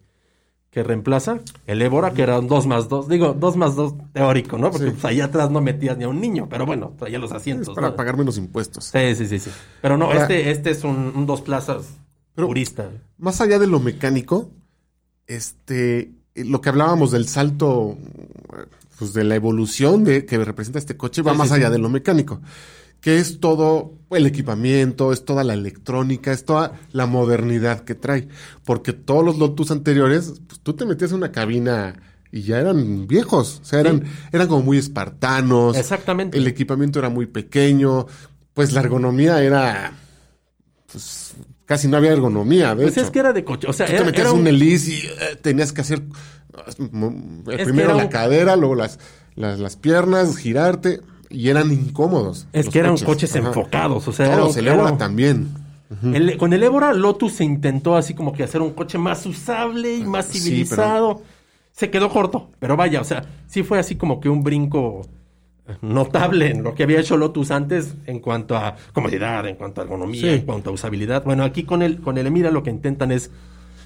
[0.75, 4.59] que reemplaza, el Évora, que era un 2 más 2, digo, 2 más 2 teórico,
[4.59, 4.73] ¿no?
[4.73, 4.93] Porque Sí.
[4.93, 7.75] pues, ahí atrás no metías ni a un niño, pero bueno, traía los Es asientos.
[7.77, 7.97] para ¿no?
[7.97, 8.87] pagar menos impuestos.
[8.87, 9.51] Sí, sí, sí, sí.
[9.81, 11.87] Pero no, Ahora- este, este es un, un dos plazas
[12.35, 12.91] Pero- purista.
[13.19, 14.51] Más allá de lo mecánico,
[15.29, 17.97] este, lo que hablábamos del salto,
[18.99, 21.79] pues de la evolución de que representa este coche va Sí, más sí, allá de
[21.79, 22.41] lo mecánico,
[23.05, 28.29] que es todo el equipamiento, es toda la electrónica, es toda la modernidad que trae,
[28.65, 31.97] porque todos los Lotus anteriores, pues tú te metías en una cabina
[32.33, 36.39] y ya eran viejos, o sea, eran, eran como muy espartanos, Exactamente.
[36.39, 38.07] el equipamiento era muy pequeño,
[38.55, 39.93] pues la ergonomía era,
[40.91, 41.35] pues
[41.67, 43.05] casi no había ergonomía, de Pues hecho.
[43.05, 43.67] es que era de coche.
[43.69, 44.49] O sea, Tú te metías era un un-
[44.89, 48.99] y eh, tenías que hacer eh, que primero la un- cadera, luego las,
[49.35, 51.01] las, las piernas, girarte,
[51.35, 52.47] y eran incómodos.
[52.53, 54.07] es que eran coches enfocados.
[54.09, 55.49] O sea, Todos, el Évora también.
[56.03, 59.97] el- con el Évora, Lotus se intentó así como que hacer un coche más usable
[59.97, 61.23] y más Sí, civilizado.
[61.73, 65.03] Se quedó corto, pero vaya, o sea, sí fue así como que un brinco
[65.83, 69.85] notable en lo que había hecho Lotus antes en cuanto a comodidad, en cuanto a
[69.85, 70.29] ergonomía, Sí.
[70.29, 71.25] en cuanto a usabilidad.
[71.25, 73.31] Bueno, aquí con el, con el Emira lo que intentan es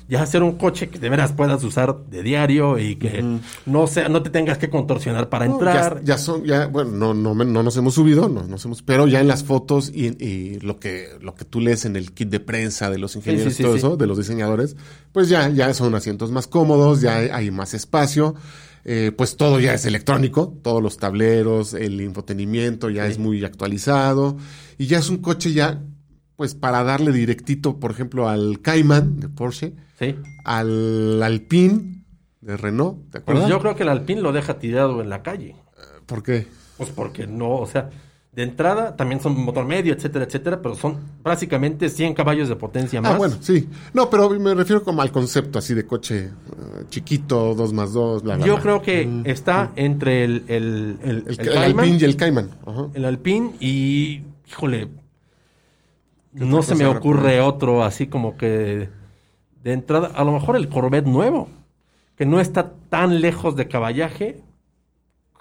[0.08, 3.22] ya hacer un coche que de veras puedas usar de diario y que
[3.66, 5.98] no sea, no te tengas que contorsionar para No, entrar.
[6.00, 9.06] ya, ya son, ya, bueno, no, no, no nos hemos subido, no nos hemos, pero
[9.06, 12.30] ya en las fotos y, y lo que, lo que tú lees en el kit
[12.30, 13.78] de prensa de los ingenieros sí, y todo sí.
[13.80, 14.76] eso, de los diseñadores,
[15.12, 18.34] pues ya, ya son asientos más cómodos, ya hay, hay más espacio,
[18.84, 24.38] eh, pues todo ya es electrónico, todos los tableros, el infotenimiento ya es muy actualizado,
[24.78, 25.82] y ya es un coche ya,
[26.38, 30.14] pues para darle directito, por ejemplo, al Cayman de Porsche, Sí.
[30.44, 32.04] al Alpine
[32.40, 33.50] de Renault, ¿te Pues acuerdas?
[33.50, 35.56] yo creo que el Alpine lo deja tirado en la calle.
[36.06, 36.46] ¿Por qué?
[36.76, 37.90] Pues porque no, o sea,
[38.32, 43.00] de entrada también son motor medio, etcétera, etcétera, pero son básicamente 100 caballos de potencia
[43.02, 43.14] más.
[43.14, 43.68] Ah, bueno, sí.
[43.92, 46.30] No, pero me refiero como al concepto así de coche eh,
[46.88, 48.62] chiquito, dos más dos, bla, bla, Yo bla.
[48.62, 52.50] creo que está entre el, el, el, El, el el Cayman, Alpine y el Cayman.
[52.64, 52.86] Ajá.
[52.94, 54.88] el Alpine y, híjole,
[56.32, 58.88] no se me ocurre otro así como que
[59.62, 61.48] de entrada, a lo mejor el Corvette nuevo,
[62.16, 64.42] que no está tan lejos de caballaje,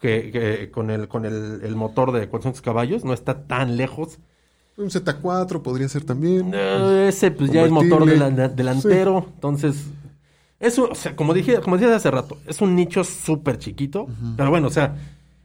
[0.01, 4.19] que, que con el con el, el motor de 400 caballos, no está tan lejos.
[4.77, 6.51] Un Z4 podría ser también.
[6.53, 8.05] Eh, ese pues ya es motor
[8.55, 9.87] delantero, entonces
[10.59, 14.49] eso, o sea, como dije, como dije hace rato, es un nicho súper chiquito, pero
[14.49, 14.95] bueno, o sea,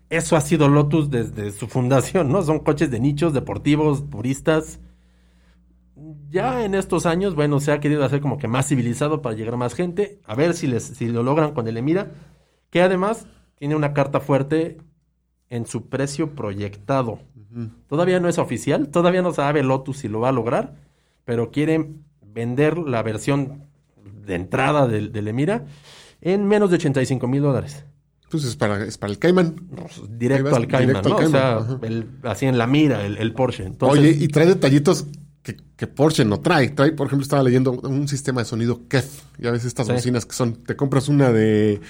[0.09, 2.43] eso ha sido Lotus desde su fundación, ¿no?
[2.43, 4.81] Son coches de nichos deportivos, puristas.
[6.31, 9.55] Ya en estos años, bueno, se ha querido hacer como que más civilizado para llegar
[9.55, 12.11] a más gente, a ver si les si lo logran con el Emira,
[12.71, 13.27] que además
[13.57, 14.79] tiene una carta fuerte
[15.51, 17.19] en su precio proyectado.
[17.87, 20.77] Todavía no es oficial, todavía no sabe Lotus si lo va a lograr,
[21.27, 23.65] pero quieren vender la versión
[24.25, 25.67] de entrada del, del Emira
[26.23, 27.85] en menos de 85 mil dólares.
[28.31, 29.57] Pues es para, es para el Cayman.
[30.09, 31.17] Directo vas, al Cayman, directo al ¿no?
[31.19, 33.67] Cayman, O sea, el- así en la mira, el, el Porsche.
[33.67, 35.07] Entonces, Oye, y trae detallitos
[35.87, 36.71] que, Porsche no trae.
[36.71, 39.23] Trae, por ejemplo, estaba leyendo un sistema de sonido KEF.
[39.39, 39.93] Ya ves estas Sí.
[39.93, 41.81] bocinas que son, te compras una de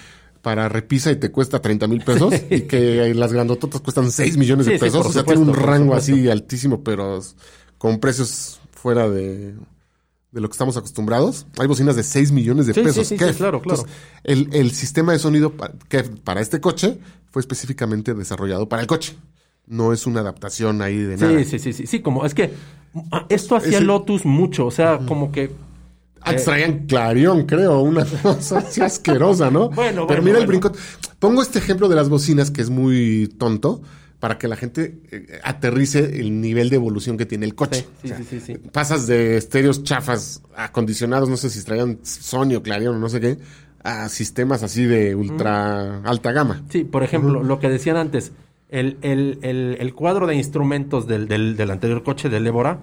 [0.41, 4.67] para repisa y te cuesta 30 mil pesos y que las grandototas cuestan 6 millones
[4.67, 5.07] de Sí, pesos.
[5.07, 7.21] o sea, tiene un rango así altísimo, pero
[7.79, 9.55] con precios fuera de,
[10.33, 11.47] de lo que estamos acostumbrados.
[11.59, 13.07] Hay bocinas de 6 millones de pesos.
[13.07, 13.37] sí, sí, KEF.
[13.37, 13.85] claro, claro.
[14.25, 15.53] el, el sistema de sonido
[15.89, 16.99] KEF para este coche
[17.31, 19.17] fue específicamente desarrollado para el coche.
[19.73, 21.39] No es una adaptación ahí de nada.
[21.39, 22.53] sí, sí, sí, sí, sí, como es que
[23.11, 25.51] ah, esto hacía Ese- Lotus mucho, o sea, como que
[26.21, 29.71] Antes traían Clarion, creo, una cosa así asquerosa, ¿no?
[29.71, 30.71] Bueno, Pero bueno, mira el brinco.
[31.19, 33.83] Pongo este ejemplo de las bocinas que es muy tonto
[34.21, 37.87] para que la gente eh, aterrice el nivel de evolución que tiene el coche.
[38.03, 38.59] Sí, sí, sí, sí, sí.
[38.71, 43.21] Pasas de estéreos chafas acondicionados, no sé si traían Sony o Clarion o no sé
[43.21, 43.39] qué,
[43.83, 46.63] a sistemas así de ultra alta gama.
[46.71, 48.31] Sí, por ejemplo, lo que decían antes,
[48.73, 52.79] el, el, el, el cuadro de instrumentos del, del, del anterior coche del Évora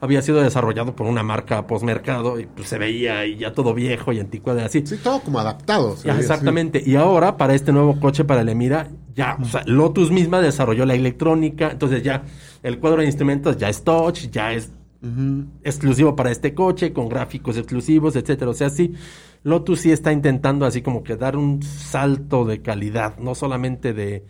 [0.00, 4.12] había sido desarrollado por una marca postmercado y pues se veía y ya todo viejo
[4.12, 4.86] y anticuado y así.
[4.86, 5.96] Sí, todo como adaptado.
[6.04, 6.82] Ya, veía exactamente.
[6.84, 10.84] Y ahora, para este nuevo coche, para el Emira, ya, o sea, Lotus misma desarrolló
[10.84, 12.22] la electrónica, entonces ya
[12.62, 14.70] el cuadro de instrumentos ya es touch, ya es
[15.64, 18.50] exclusivo para este coche, con gráficos exclusivos, etcétera.
[18.50, 18.92] O sea, sí,
[19.42, 24.26] Lotus sí está intentando así como que dar un salto de calidad, no solamente de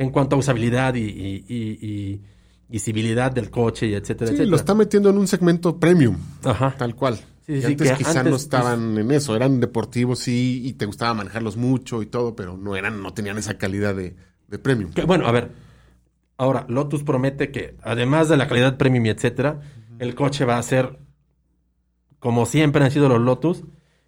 [0.00, 2.20] en cuanto a usabilidad y, y, y, y
[2.68, 4.50] visibilidad del coche, y etcétera, Sí, etcétera.
[4.50, 6.16] lo está metiendo en un segmento premium.
[6.42, 6.74] Ajá.
[6.78, 7.16] Tal cual.
[7.46, 10.86] Sí, sí, antes que quizá antes, no estaban en eso, eran deportivos sí, y te
[10.86, 14.16] gustaba manejarlos mucho y todo, pero no eran, no tenían esa calidad de,
[14.48, 14.92] de premium.
[14.92, 15.50] Que, bueno, a ver.
[16.38, 19.60] Ahora, Lotus promete que, además de la calidad premium y etcétera,
[19.98, 20.98] El coche va a ser,
[22.20, 23.64] como siempre han sido los Lotus,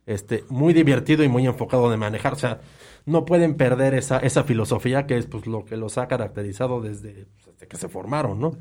[0.07, 2.33] este, muy divertido y muy enfocado de manejar.
[2.33, 2.61] O sea,
[3.07, 7.27] no pueden perder esa, esa filosofía que es pues, lo que los ha caracterizado desde,
[7.35, 8.57] pues, desde que se formaron, ¿no?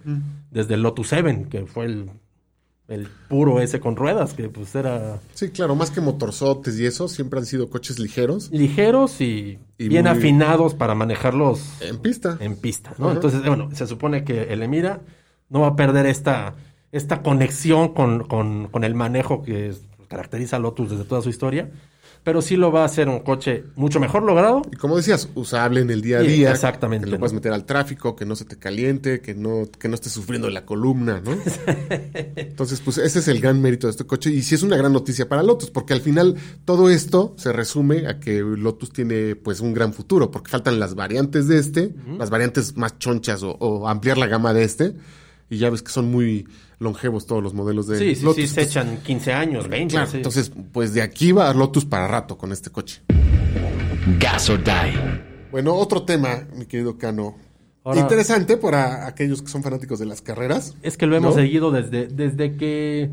[0.50, 2.10] Desde el Lotus 7, que fue el,
[2.88, 7.08] el puro ese con ruedas, que pues era Sí, claro, más que motorzotes y eso,
[7.08, 12.38] siempre han sido coches ligeros ligeros y, Y bien muy- afinados para manejarlos en pista.
[12.40, 13.06] en pista, ¿no?
[13.08, 13.16] Ajá.
[13.16, 15.02] Entonces, bueno, se supone que el Emira
[15.50, 16.56] no va a perder esta,
[16.92, 19.74] esta conexión con, con- con el manejo que
[20.10, 21.70] caracteriza a Lotus desde toda su historia,
[22.24, 24.62] pero sí lo va a hacer un coche mucho mejor logrado.
[24.72, 26.52] Y como decías, usable en el día a Sí, día.
[26.52, 27.20] exactamente, Que lo ¿no?
[27.22, 30.50] puedas meter al tráfico, que no se te caliente, que no, que no estés sufriendo
[30.50, 31.32] la columna, ¿no?
[32.36, 34.30] Entonces, pues ese es el gran mérito de este coche.
[34.32, 38.08] Y sí es una gran noticia para Lotus, porque al final todo esto se resume
[38.08, 42.30] a que Lotus tiene pues un gran futuro, porque faltan las variantes de este, las
[42.30, 44.94] variantes más chonchas o, o ampliar la gama de este.
[45.50, 46.48] Y ya ves que son muy
[46.82, 48.42] longevos todos los modelos de Sí, sí, Lotus.
[48.42, 49.94] sí, se Entonces, echan 15 años, 20.
[49.94, 50.18] Claro, sí.
[50.18, 53.02] entonces, pues de aquí va Lotus para rato con este coche.
[54.20, 55.22] Gas or Die.
[55.52, 57.36] Bueno, otro tema, mi querido Cano.
[57.84, 60.76] Ahora- Interesante para aquellos que son fanáticos de las carreras.
[60.82, 61.42] Es que lo hemos ¿No?
[61.42, 63.12] seguido desde, desde que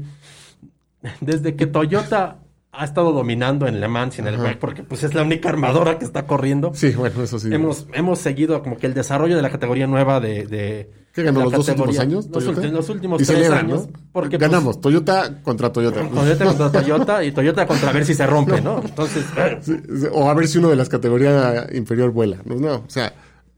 [1.20, 2.38] desde que Toyota
[2.72, 5.48] ha estado dominando en Le Mans y en el WEC, porque pues es la única
[5.48, 6.72] armadora que está corriendo.
[6.74, 7.48] Sí, bueno, eso sí.
[7.52, 10.46] Hemos, hemos seguido como que el desarrollo de la categoría nueva de...
[10.46, 12.28] de ¿Qué ganó los dos últimos años?
[12.32, 13.86] Los, ulti- los últimos y tres celebran, años.
[13.86, 13.92] ¿no?
[14.12, 16.08] Porque pues, Ganamos, Toyota contra Toyota.
[16.08, 18.80] Toyota contra Toyota y Toyota contra ver si se rompe, ¿no?
[18.84, 19.24] Entonces,
[19.62, 22.38] Sí, sí, o a ver si uno de las categorías inferior vuela.
[22.44, 23.12] No, no, o sea,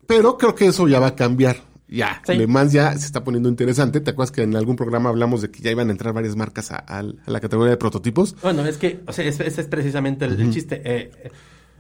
[0.07, 1.57] pero creo que eso ya va a cambiar.
[1.89, 2.35] Ya, Sí.
[2.35, 4.01] Le Mans ya se está poniendo interesante.
[4.01, 6.71] ¿Te acuerdas que en algún programa hablamos de que ya iban a entrar varias marcas
[6.71, 8.37] a, a la categoría de prototipos?
[8.43, 10.81] bueno, es que, o sea, ese, ese es precisamente el, el chiste.
[10.85, 11.31] Eh, eh,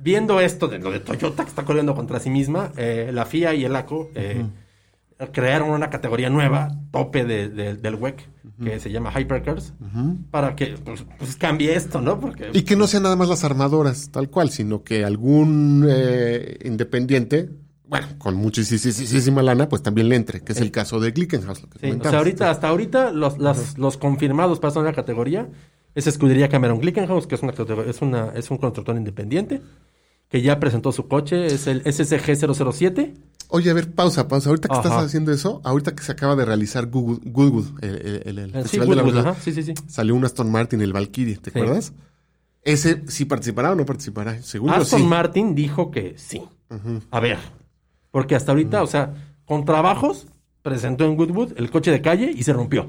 [0.02, 3.54] viendo esto de lo de Toyota que está corriendo contra sí misma, eh, la FIA
[3.54, 4.44] y el ACO eh,
[5.32, 8.28] crearon una categoría nueva, tope de- de- del WEC,
[8.62, 9.72] que se llama Hypercars,
[10.30, 12.18] para que pues, pues, cambie esto, ¿no?
[12.20, 16.58] Porque Y que no sean nada más las armadoras, tal cual, sino que algún eh,
[16.64, 17.50] independiente,
[17.88, 21.58] bueno, con muchísima lana, pues también le entre, que es el caso de Glickenhaus.
[21.80, 25.48] Sí, o sea, ahorita, hasta ahorita, los, las- los confirmados para una categoría
[25.94, 27.52] es Escudería Cameron Glickenhaus, que es, una,
[27.86, 29.60] es, una, es un constructor independiente,
[30.28, 33.14] que ya presentó su coche, es el SSG 007.
[33.50, 34.48] Oye, a ver, pausa, pausa.
[34.48, 34.88] Ahorita que Ajá.
[34.88, 38.62] estás haciendo eso, ahorita que se acaba de realizar Goodwood, Goodwood, el, el- el- Eh,
[38.62, 39.74] sí, Festival de la ajá, sí, sí, sí.
[39.88, 41.92] salió un Aston Martin, el Valkyrie, ¿te acuerdas?
[42.62, 44.40] Ese sí participará o no participará.
[44.42, 45.08] Según Aston.
[45.08, 46.42] Martin dijo que sí.
[47.10, 47.38] A ver,
[48.10, 50.26] porque hasta ahorita, o sea, con trabajos,
[50.62, 52.88] presentó en Goodwood el coche de calle y se rompió.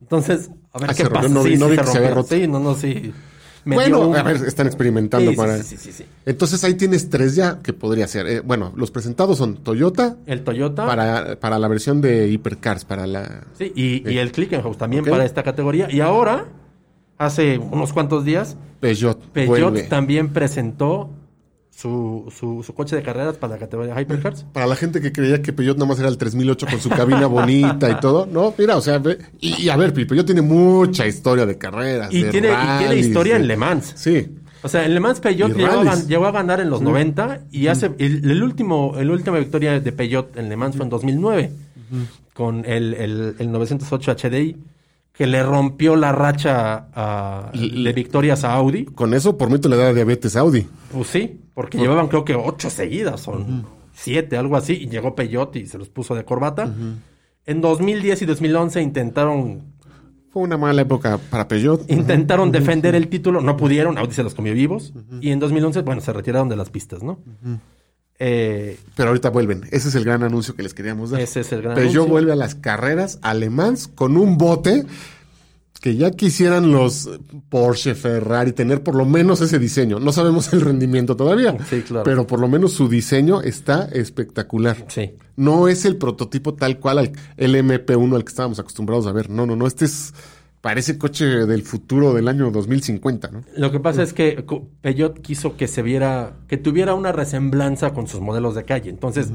[0.00, 1.90] Entonces, a ver Ah, qué se rompió, no vi- Sí, no sí vi se que
[1.90, 2.22] se había rompió.
[2.22, 2.34] roto.
[2.42, 3.12] Sí, no, no, sí.
[3.64, 5.62] Me Bueno, un- a ver, están experimentando Sí, para.
[5.62, 6.04] sí, sí.
[6.26, 8.26] Entonces ahí tienes tres ya que podría ser.
[8.26, 10.84] Eh, bueno, los presentados son Toyota El Toyota.
[10.86, 13.44] para, para la versión de Hypercars, para la.
[13.56, 15.88] Sí, y, y el Clickenhaus también para esta categoría.
[15.90, 16.46] Y ahora,
[17.18, 19.20] hace unos cuantos días, Peugeot.
[19.28, 19.82] Peugeot vuelve.
[19.84, 21.10] también presentó
[21.74, 24.44] su, su, su coche de carreras para la categoría Hypercars.
[24.52, 27.90] Para la gente que creía que Peugeot nomás era el 3008 con su cabina bonita
[27.90, 31.46] y todo, no, mira, o sea, ve- y, y a ver, Peugeot tiene mucha historia
[31.46, 32.12] de carreras.
[32.12, 33.92] Y de tiene, y tiene historia de- en Le Mans.
[33.96, 34.28] Sí,
[34.62, 37.90] O sea, en Le Mans Peugeot llegó a, llegó ganar en los 90 y hace
[37.98, 41.50] el, el último el última victoria de Peugeot en Le Mans fue en 2009
[42.34, 44.56] con el, el, el 908 HDI
[45.12, 48.84] que le rompió la racha a- de victorias a Audi.
[48.86, 50.66] con eso por mí te le da diabetes a Audi.
[50.92, 55.54] Pues sí, porque llevaban creo que ocho seguidas, son siete, algo así, y llegó Peugeot
[55.56, 56.72] y se los puso de corbata.
[57.44, 59.72] En 2010 y 2011 intentaron
[60.30, 61.90] Fue una mala época para Peugeot.
[61.90, 66.00] intentaron defender el título, no pudieron, Audi se los comió vivos, y en 2011, bueno,
[66.00, 67.18] se retiraron de las pistas, ¿no?
[68.18, 69.62] Eh, Pero ahorita vuelven.
[69.70, 71.20] Ese es el gran anuncio que les queríamos dar.
[71.20, 72.12] ese es el gran Peugeot anuncio.
[72.12, 74.84] vuelve a las carreras alemanas con un bote
[75.80, 77.10] que ya quisieran los
[77.48, 79.98] Porsche, Ferrari tener por lo menos ese diseño.
[79.98, 82.04] No sabemos el rendimiento todavía, Sí, claro.
[82.04, 84.84] pero por lo menos su diseño está espectacular.
[84.86, 85.16] Sí.
[85.34, 89.28] No es el prototipo tal cual al el MP1 al que estábamos acostumbrados a ver.
[89.28, 89.66] No, no, no.
[89.66, 90.14] Este es
[90.62, 93.42] parece coche del futuro del año 2050, ¿no?
[93.58, 94.42] Lo que pasa es que
[94.80, 98.88] Peugeot quiso que se viera, que tuviera una resemblanza con sus modelos de calle.
[98.88, 99.28] Entonces,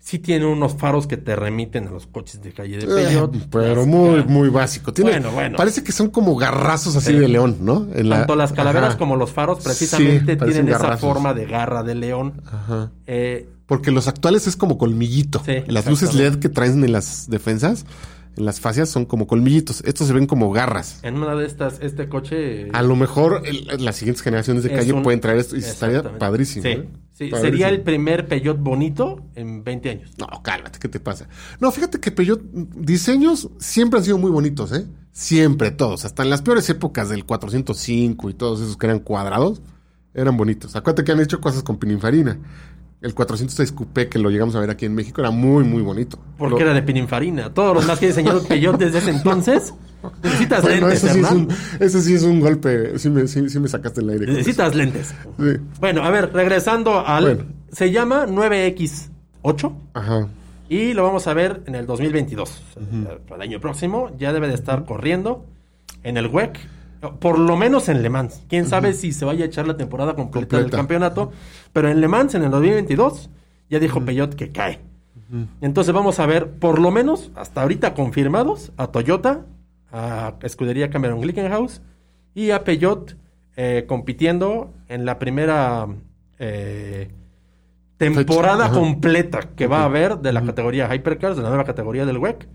[0.00, 3.34] sí tiene unos faros que te remiten a los coches de calle de Peugeot.
[3.36, 4.92] Eh, pero muy, muy básico.
[4.92, 5.56] Tiene, Bueno, bueno.
[5.58, 7.18] Parece que son como garrazos así Sí.
[7.18, 7.86] de león, ¿no?
[7.94, 8.98] En la- Tanto las calaveras Ajá.
[8.98, 12.40] como los faros precisamente Sí, tienen esa forma de garra de león.
[12.50, 12.90] Ajá.
[13.06, 15.42] Eh, Porque los actuales es como colmillito.
[15.46, 16.14] Sí, las luces.
[16.14, 17.86] LED que traen en las defensas,
[18.36, 19.82] en las fascias, son como colmillitos.
[19.84, 21.00] Estos se ven como garras.
[21.02, 22.68] en una de estas, este coche...
[22.72, 26.02] A lo mejor el- las siguientes generaciones de calle un- pueden traer esto y estaría
[26.18, 26.62] padrísimo.
[26.62, 26.88] Sí, ¿eh?
[27.12, 27.40] sí, Padrísimo.
[27.40, 30.10] sería el primer Peugeot bonito en 20 años.
[30.18, 31.28] No, cálmate, ¿qué te pasa?
[31.60, 32.40] No, fíjate que Peugeot,
[32.76, 34.86] diseños siempre han sido muy bonitos, ¿eh?
[35.12, 36.04] Siempre, todos.
[36.06, 39.60] Hasta en las peores épocas del 405 y todos esos que eran cuadrados,
[40.14, 40.74] eran bonitos.
[40.74, 42.38] Acuérdate que han hecho cosas con pininfarina.
[43.02, 46.18] El 406 Coupé, que lo llegamos a ver aquí en México, era muy, muy bonito.
[46.38, 47.52] Porque Lo- era de pininfarina.
[47.52, 49.74] Todos los más que ha diseñado Peugeot desde ese entonces.
[50.22, 51.48] Necesitas Bueno, lentes, eso sí, es un,
[51.80, 52.98] eso sí es un golpe.
[52.98, 54.26] Sí me, sí- sí me sacaste el aire.
[54.26, 55.14] Necesitas lentes.
[55.38, 55.56] Sí.
[55.80, 57.24] Bueno, a ver, regresando al...
[57.24, 57.44] Bueno.
[57.72, 60.28] Se llama 9X8 Ajá.
[60.68, 62.62] y lo vamos a ver en el 2022.
[62.76, 65.44] Eh, El año próximo ya debe de estar corriendo
[66.02, 66.58] en el WEC.
[67.20, 68.44] Por lo menos en Le Mans.
[68.48, 71.32] Quién sabe si se vaya a echar la temporada completa, del campeonato.
[71.72, 73.30] Pero en Le Mans, en el 2022,
[73.68, 74.80] ya dijo Peyot que cae.
[75.62, 79.46] Entonces vamos a ver, por lo menos, hasta ahorita confirmados, a Toyota,
[79.90, 81.80] a Escudería Cameron Glickenhaus
[82.34, 83.16] y a Peugeot
[83.56, 85.86] eh, compitiendo en la primera
[86.38, 87.10] eh,
[87.98, 92.18] temporada completa que va a haber de la categoría Hypercars, de la nueva categoría del
[92.18, 92.48] WEC.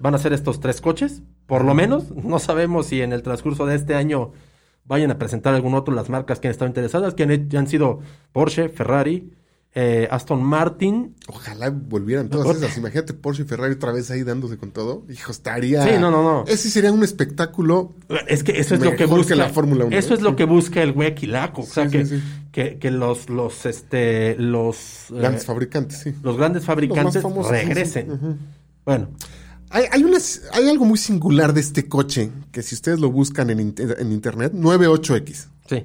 [0.00, 2.04] Van a ser estos tres coches, por lo menos.
[2.24, 4.32] No sabemos si en el transcurso de este año
[4.84, 8.00] vayan a presentar algún otro las marcas que han estado interesadas, que han, han sido
[8.32, 9.32] Porsche, Ferrari,
[9.76, 11.16] eh, Aston Martin.
[11.26, 12.76] Ojalá volvieran todas esas.
[12.78, 15.04] Imagínate Porsche y Ferrari otra vez ahí dándose con todo.
[15.10, 15.82] Hijo, estaría.
[15.82, 16.44] Sí, no, no, no.
[16.46, 17.94] Ese sería un espectáculo.
[18.28, 20.16] Es que eso es lo que busca que la Fórmula 1, Eso ¿eh?
[20.16, 21.62] es lo que busca el WEC y LACO.
[21.62, 26.14] O sea, Sí, que, sí, que, que los, los, este, los, eh, Grandes fabricantes, sí.
[26.22, 28.38] los grandes fabricantes famosos, regresen.
[28.84, 29.08] Bueno,
[29.70, 33.50] Hay, hay, unas- hay algo muy singular de este coche que si ustedes lo buscan
[33.50, 35.46] en, inter- en internet, 98X.
[35.68, 35.82] sí.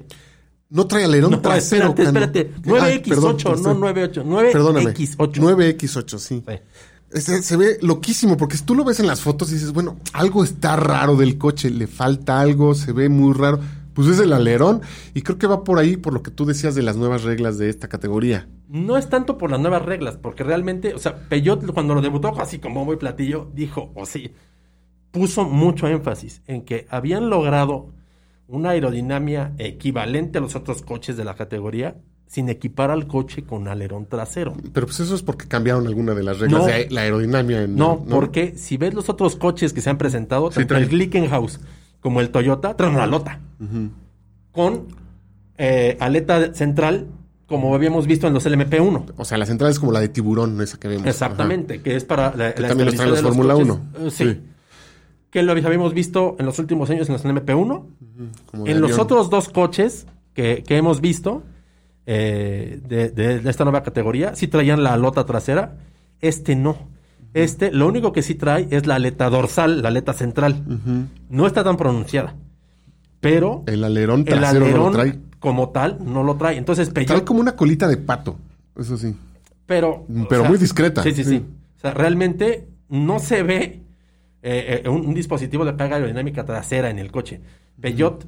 [0.72, 1.88] No trae alerón No, trasero.
[1.88, 2.80] espérate, espérate.
[2.80, 4.24] Ay, 9X8, perdón, no estoy- 98.
[4.24, 4.52] 9X8.
[4.52, 4.94] Perdóname.
[5.74, 6.44] 9X8, sí.
[6.46, 6.54] Sí.
[7.12, 10.44] Este, se ve loquísimo porque tú lo ves en las fotos y dices, bueno, algo
[10.44, 13.58] está raro del coche, le falta algo, se ve muy raro.
[13.94, 14.82] Pues es el alerón
[15.14, 17.58] y creo que va por ahí por lo que tú decías de las nuevas reglas
[17.58, 18.48] de esta categoría.
[18.68, 22.28] No es tanto por las nuevas reglas, porque realmente, o sea, Peyot cuando lo debutó
[22.40, 24.32] así como muy platillo, dijo, o sí,
[25.10, 27.92] puso mucho énfasis en que habían logrado
[28.46, 33.66] una aerodinámica equivalente a los otros coches de la categoría sin equipar al coche con
[33.66, 34.54] alerón trasero.
[34.72, 36.66] Pero pues eso es porque cambiaron alguna de las reglas No.
[36.68, 37.62] de la aerodinámica.
[37.62, 40.84] En, No, porque si ves los otros coches que se han presentado, tanto traen.
[40.84, 41.58] el Glickenhaus
[42.00, 43.40] como el Toyota, traen una lota.
[44.52, 44.88] Con
[45.58, 47.06] eh, aleta central,
[47.46, 49.12] como habíamos visto en los LMP1.
[49.16, 51.06] O sea, la central es como la de tiburón, esa que vemos.
[51.06, 53.68] Exactamente, que es para la, Que la también los traen los de Fórmula coches.
[53.98, 54.06] 1.
[54.06, 54.40] Eh, sí.
[55.30, 57.72] Que lo habíamos visto en los últimos años en los MP1.
[57.76, 59.04] Ajá, como de En los avión.
[59.04, 61.42] otros dos coches que, que hemos visto
[62.06, 65.76] eh, de, de- de esta nueva categoría, sí traían la alota trasera.
[66.20, 66.76] Este no.
[67.32, 70.64] Este, lo único que sí trae es la aleta dorsal, la aleta central.
[71.28, 72.34] No está tan pronunciada.
[73.20, 75.18] Pero El alerón el trasero alerón no lo trae.
[75.38, 76.56] como tal no lo trae.
[76.56, 78.38] Entonces, Trae Peugeot como una colita de pato,
[78.78, 79.14] eso sí.
[79.66, 81.02] pero Pero muy discreta.
[81.02, 81.46] Sí, sí, sí, Sí.
[81.76, 83.82] O sea, realmente no se ve
[84.42, 87.40] eh, eh, un, un dispositivo de carga aerodinámica trasera en el coche.
[87.80, 88.26] Peugeot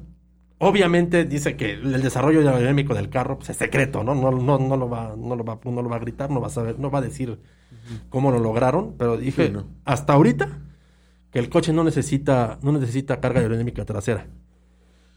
[0.59, 4.15] obviamente dice que el desarrollo aerodinámico del carro pues, es secreto, ¿no?
[4.15, 6.47] No, no, no lo va, no lo va, no lo va a gritar, no va
[6.47, 7.39] a saber, no va a decir
[8.09, 9.65] cómo lo lograron, pero dije Sí, no.
[9.85, 10.59] hasta ahorita
[11.31, 14.27] que el coche no necesita, no necesita carga aerodinámica trasera.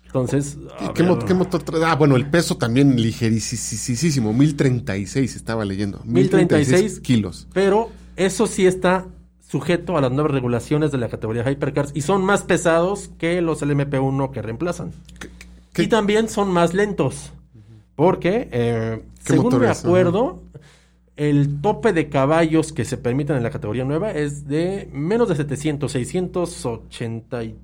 [0.06, 1.62] Entonces, ¿Y a qué, ver, qué motor?
[1.84, 6.00] Ah, bueno, el peso también ligerísimo, 1036 estaba leyendo.
[6.04, 7.46] 1036 kilos.
[7.52, 9.06] Pero eso sí está
[9.46, 13.62] sujeto a las nuevas regulaciones de la categoría Hypercars y son más pesados que los
[13.62, 14.92] LMP1 que reemplazan.
[15.72, 17.32] qué- Y también son más lentos.
[17.94, 20.42] Porque, eh, ¿Qué según me acuerdo,
[21.16, 25.36] el tope de caballos que se permiten en la categoría nueva es de menos de
[25.36, 27.56] 700, 680 y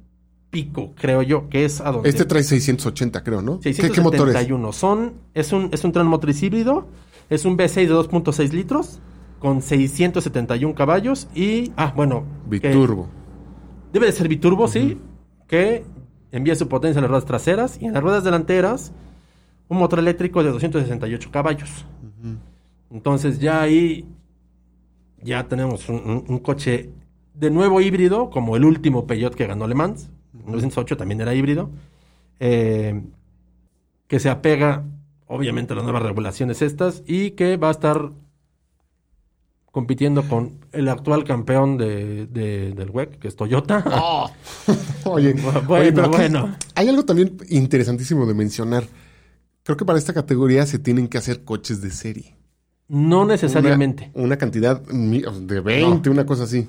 [0.50, 2.08] pico, creo yo, que es a donde...
[2.08, 3.60] Este trae 680, creo, ¿no?
[3.60, 4.34] ¿Qué, qué motor es?
[4.34, 4.72] 671.
[4.72, 6.86] Son, es un, es un tren motriz híbrido,
[7.30, 9.00] es un V6 de 2.6 litros,
[9.38, 13.08] con 671 caballos y, ah, bueno, Biturbo.
[13.92, 14.98] debe de ser biturbo, sí,
[15.48, 15.84] que
[16.30, 18.92] envía su potencia a las ruedas traseras y en las ruedas delanteras
[19.68, 21.86] un motor eléctrico de 268 caballos.
[22.92, 24.04] Entonces ya ahí
[25.22, 26.90] ya tenemos un, un- un coche
[27.34, 31.70] de nuevo híbrido, como el último Peugeot que ganó Le Mans, 1908 también era híbrido,
[32.40, 33.00] eh,
[34.08, 34.84] que se apega
[35.26, 38.10] obviamente a las nuevas regulaciones estas y que va a estar
[39.70, 43.82] compitiendo con el actual campeón de, de- del WEC, que es Toyota.
[45.04, 46.54] Oye, Bueno, oye, pero bueno.
[46.74, 48.84] hay algo también interesantísimo de mencionar.
[49.62, 52.36] Creo que para esta categoría se tienen que hacer coches de serie.
[52.94, 54.10] No necesariamente.
[54.12, 56.68] Una, una cantidad de 20, una cosa así.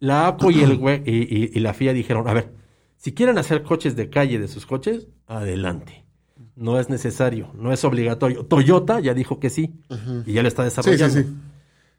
[0.00, 0.72] La ACO y, el
[1.04, 2.52] y, y- y la FIA dijeron, a ver,
[2.96, 6.04] si quieren hacer coches de calle de sus coches, adelante.
[6.56, 8.46] No es necesario, no es obligatorio.
[8.46, 9.74] Toyota ya dijo que sí
[10.26, 11.20] y ya lo está Sí, sí, desarrollando.
[11.20, 11.36] sí.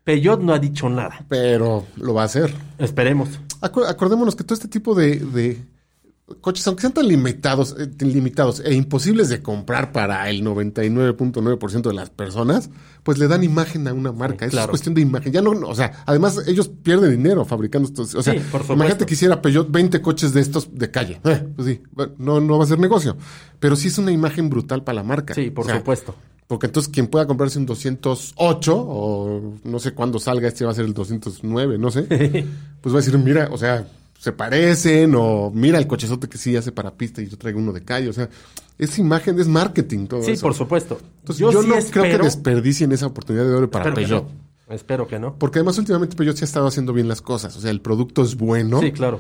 [0.04, 1.24] Peugeot no ha dicho nada.
[1.30, 2.54] Pero lo va a hacer.
[2.80, 3.39] Esperemos.
[3.62, 5.60] acu- acordémonos que todo este tipo de, de
[6.41, 11.93] coches, aunque sean tan limitados, eh, limitados e imposibles de comprar para el 99.9% de
[11.93, 12.69] las personas,
[13.03, 14.47] pues le dan imagen a una marca.
[14.47, 14.65] Claro.
[14.65, 15.34] es cuestión de imagen.
[15.34, 18.15] Ya no, o sea, además ellos pierden dinero fabricando estos.
[18.15, 21.19] O sea, Sí, por imagínate que hiciera Peugeot 20 coches de estos de calle.
[21.26, 21.82] Eh, pues sí,
[22.17, 23.17] no, no va a ser negocio.
[23.59, 25.34] Pero sí es una imagen brutal para la marca.
[25.34, 26.15] Sí, por O sea, supuesto.
[26.47, 30.76] Porque entonces quien pueda comprarse un 208 o no sé cuándo salga, este va a
[30.76, 32.03] ser el 209, no sé,
[32.82, 33.88] pues va a decir, mira, o sea,
[34.24, 37.74] se parecen o mira el cochezote que sí hace para pista y yo traigo uno
[37.74, 38.30] de calle, o sea,
[38.78, 40.43] es imagen, es marketing todo Sí, eso.
[40.43, 40.97] por supuesto.
[41.19, 44.74] Entonces yo, sí no creo que desperdicien esa oportunidad de oro para espero que no.
[44.74, 45.36] Espero que no.
[45.38, 48.24] Porque además últimamente Peugeot sí ha estado haciendo bien las cosas, o sea, el producto
[48.24, 48.80] es bueno.
[48.80, 49.19] Sí, claro.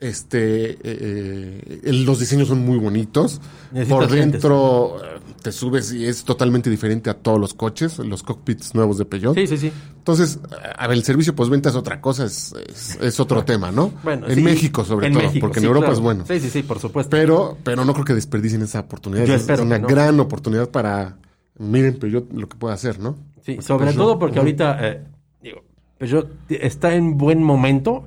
[0.00, 3.38] Este, eh, eh, el- los diseños son muy bonitos.
[3.70, 8.22] Necesitas Por dentro eh, te subes y es totalmente diferente a todos los coches, los
[8.22, 9.34] cockpits nuevos de Peugeot.
[9.34, 9.72] Sí, sí, sí.
[9.98, 10.38] Entonces,
[10.76, 13.92] a ver, el servicio postventa es otra cosa, es, es, es otro tema, ¿no?
[14.02, 15.98] Bueno, en sí, México, sobre en todo, México, porque sí, en Europa claro.
[15.98, 16.24] es bueno.
[16.26, 17.10] Sí, sí, sí, por supuesto.
[17.10, 19.26] Pero, pero no creo que desperdicien esa oportunidad.
[19.26, 19.86] Yo es espero una no.
[19.86, 21.18] gran oportunidad para,
[21.58, 23.16] miren, Peugeot lo que puede hacer, ¿no?
[23.44, 25.02] Sí, sobre todo porque ahorita, eh,
[25.42, 25.62] digo,
[25.98, 28.06] Peugeot está en buen momento,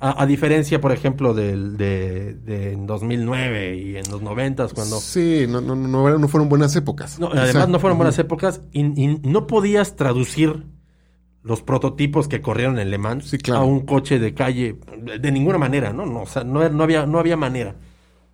[0.00, 4.96] a, a diferencia, por ejemplo, del, de, de en 2009 y en los 90 cuando...
[5.00, 7.18] Sí, no, no, no, fueron buenas épocas.
[7.18, 10.66] No, además no fueron buenas épocas y, y no podías traducir
[11.42, 13.62] los prototipos que corrieron en Le Mans Sí, claro.
[13.62, 16.04] a un coche de calle de, de ninguna manera, ¿no?
[16.06, 17.76] no o sea, no, no, había, no había manera.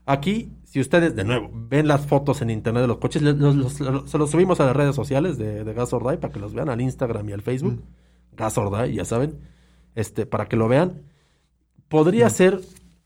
[0.07, 3.81] Aquí, si ustedes de nuevo ven las fotos en internet de los coches, los- los-
[3.81, 6.41] los- se los subimos a las redes sociales de, de Gas or Die para que
[6.41, 7.83] los vean al Instagram y al Facebook.
[8.37, 9.39] Gas or Die, ya saben,
[9.95, 11.03] este, para que lo vean.
[11.91, 12.61] Podría ser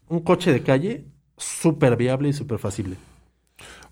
[0.09, 1.07] un coche de calle
[1.39, 2.97] súper viable y súper factible.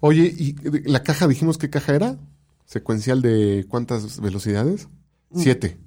[0.01, 2.19] Oye, ¿y la caja dijimos qué caja era?
[2.67, 4.89] ¿Secuencial de cuántas velocidades?
[5.31, 5.39] Mm.
[5.41, 5.79] Siete.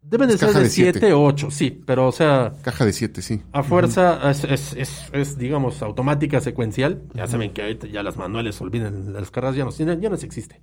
[0.00, 0.98] Deben de Es ser de de siete.
[1.00, 3.42] 7 o 8, sí, pero o sea, Caja de siete, sí.
[3.52, 7.02] a fuerza es, es, es, es, digamos, automática secuencial.
[7.12, 10.62] Ya saben que ahorita ya las manuales, olviden, las carreras ya no, ya no existe.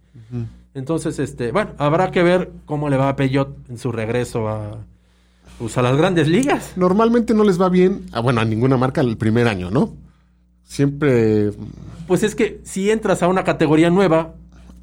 [0.73, 4.83] Entonces, este, bueno, habrá que ver cómo le va a Peugeot en su regreso a,
[5.59, 6.73] pues, a las grandes ligas.
[6.75, 9.93] Normalmente no les va bien, ah, bueno, a ninguna marca el primer año, ¿no?
[10.63, 11.51] Siempre,
[12.07, 14.33] Pues es que si entras a una categoría nueva,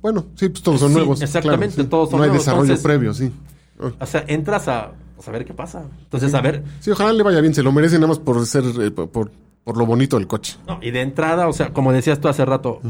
[0.00, 1.20] bueno, sí, pues todos son Sí, nuevos.
[1.22, 1.90] exactamente, claro, sí.
[1.90, 3.30] todos son No hay nuevos, desarrollo entonces- previo, sí.
[4.00, 5.84] o sea, entras a, pues, a ver qué pasa.
[6.04, 8.64] Entonces, a ver, Sí, ojalá le vaya bien, se lo merece nada más por ser,
[8.80, 10.56] eh, por, por, lo bonito del coche.
[10.66, 12.80] No, y de entrada, o sea, como decías tú hace rato,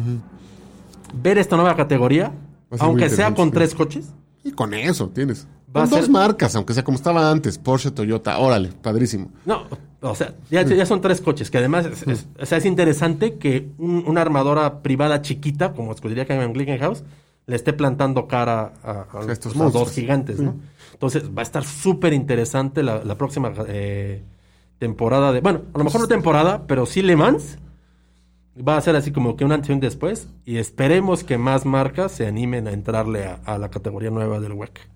[1.23, 2.33] ver esta nueva categoría,
[2.71, 4.07] a aunque sea con tres coches,
[4.45, 5.47] Y con eso tienes.
[5.77, 9.31] Va a dos ser- marcas, aunque sea como estaba antes, Porsche, Toyota, órale, padrísimo.
[9.45, 9.65] no,
[10.01, 13.35] o sea, ya, ya son tres coches, que además, es, es- o sea, es interesante
[13.39, 17.03] que un- una armadora privada chiquita, como escudería Cameron Glickenhaus,
[17.47, 20.57] le esté plantando cara a, a- A estos a dos gigantes, ¿no?
[20.93, 24.23] Entonces, va a estar súper interesante la, la próxima eh,
[24.79, 27.59] temporada de, bueno, a lo mejor no temporada, pero sí Le Mans.
[28.57, 30.29] Va a ser así como que un antes y un después.
[30.45, 34.53] Y esperemos que más marcas se animen a entrarle a, a la categoría nueva del
[34.53, 34.89] WEC.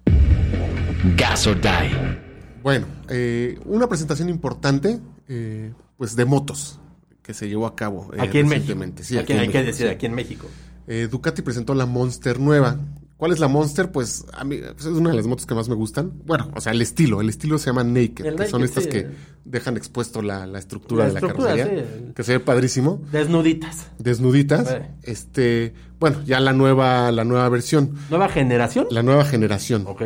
[1.17, 2.19] Gas or Die.
[2.63, 6.81] Bueno, eh, una presentación importante, eh, pues de motos,
[7.23, 8.79] que se llevó a cabo eh, Aquí en México.
[9.03, 9.93] Sí, aquí, aquí en hay que México, decir, sí.
[9.93, 10.47] aquí en México.
[10.87, 12.79] Eh, Ducati presentó la Monster nueva.
[13.19, 13.91] ¿Cuál es la Monster?
[13.91, 16.13] Pues a mí pues, es una de las motos que más me gustan.
[16.25, 17.21] Bueno, o sea, el estilo.
[17.21, 18.91] El estilo se llama Naked, El que son estas sí.
[18.91, 19.09] que
[19.45, 21.85] dejan expuesto la, la estructura La de la estructura, carrocería.
[21.85, 22.13] sí.
[22.15, 23.03] Que se ve padrísimo.
[23.11, 23.89] Desnuditas.
[23.99, 24.77] Desnuditas.
[25.03, 27.95] Este, bueno, ya la nueva, la nueva versión.
[28.09, 28.87] Nueva generación.
[28.91, 29.83] La nueva generación.
[29.89, 30.03] Ok.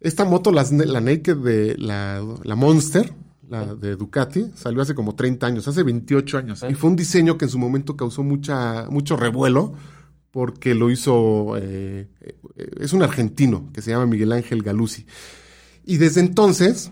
[0.00, 0.62] Esta moto, la
[1.00, 3.14] Naked de la, la Monster,
[3.48, 6.62] la de Ducati, salió hace como 30 años, hace 28 años.
[6.68, 9.72] Y fue un diseño que en su momento causó mucha, mucho revuelo
[10.32, 12.08] porque lo hizo, eh,
[12.80, 15.06] es un argentino que se llama Miguel Ángel Galuzzi.
[15.84, 16.90] Y desde entonces,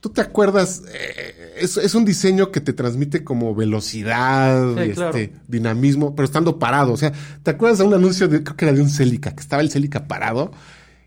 [0.00, 4.94] tú te acuerdas, Eh, es, es un diseño que te transmite como velocidad, Sí, este,
[4.94, 5.18] claro.
[5.48, 6.92] dinamismo, pero estando parado.
[6.94, 7.12] O sea,
[7.42, 9.70] ¿te acuerdas de un anuncio de, creo que era de un Celica, que estaba el
[9.70, 10.52] Celica parado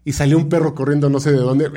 [0.06, 1.70] y salió un perro corriendo no sé de dónde,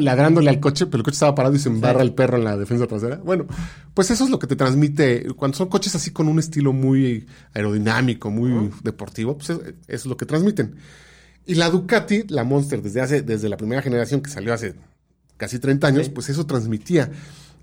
[0.00, 2.56] ladrándole al coche, pero el coche estaba parado y se embarra el perro en la
[2.56, 3.16] defensa trasera?
[3.16, 3.46] Bueno,
[3.94, 7.26] pues eso es lo que te transmite, cuando son coches así con un estilo muy
[7.54, 10.76] aerodinámico, muy deportivo, pues es, es lo que transmiten.
[11.46, 14.74] Y la Ducati, la Monster, desde hace, desde la primera generación que salió hace
[15.36, 16.12] casi 30 años, Sí.
[16.12, 17.10] pues eso transmitía.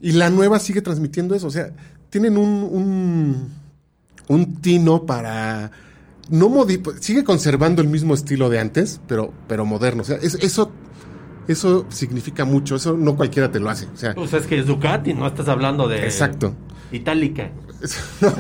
[0.02, 1.48] Y la nueva sigue transmitiendo eso.
[1.48, 1.72] O sea,
[2.10, 3.50] tienen un, un,
[4.28, 5.72] un tino para.
[6.30, 10.02] No modi sigue conservando el mismo estilo de antes, pero, pero moderno.
[10.02, 10.72] O sea, es- eso,
[11.48, 12.76] eso significa mucho.
[12.78, 13.86] Eso no cualquiera te lo hace.
[13.94, 16.04] O sea, Pues es que es Ducati, no estás hablando de.
[16.04, 16.54] exacto.
[16.92, 17.52] Itálica.
[18.22, 18.32] No.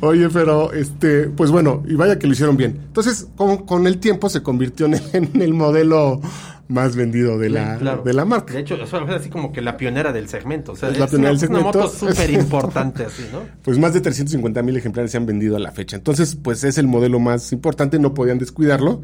[0.00, 2.80] Oye, pero este, pues bueno, y vaya que lo hicieron bien.
[2.86, 6.20] Entonces, con, con el tiempo se convirtió en, en el modelo
[6.68, 8.02] más vendido de la, Claro.
[8.02, 8.54] de la marca.
[8.54, 10.72] De hecho, eso es así como que la pionera del segmento.
[10.72, 11.78] O sea, Es es, la pionera una, del una segmento.
[11.84, 13.40] moto súper importante, así, ¿no?
[13.62, 15.96] Pues más de 350 mil ejemplares se han vendido a la fecha.
[15.96, 19.02] Entonces, pues es el modelo más importante, no podían descuidarlo.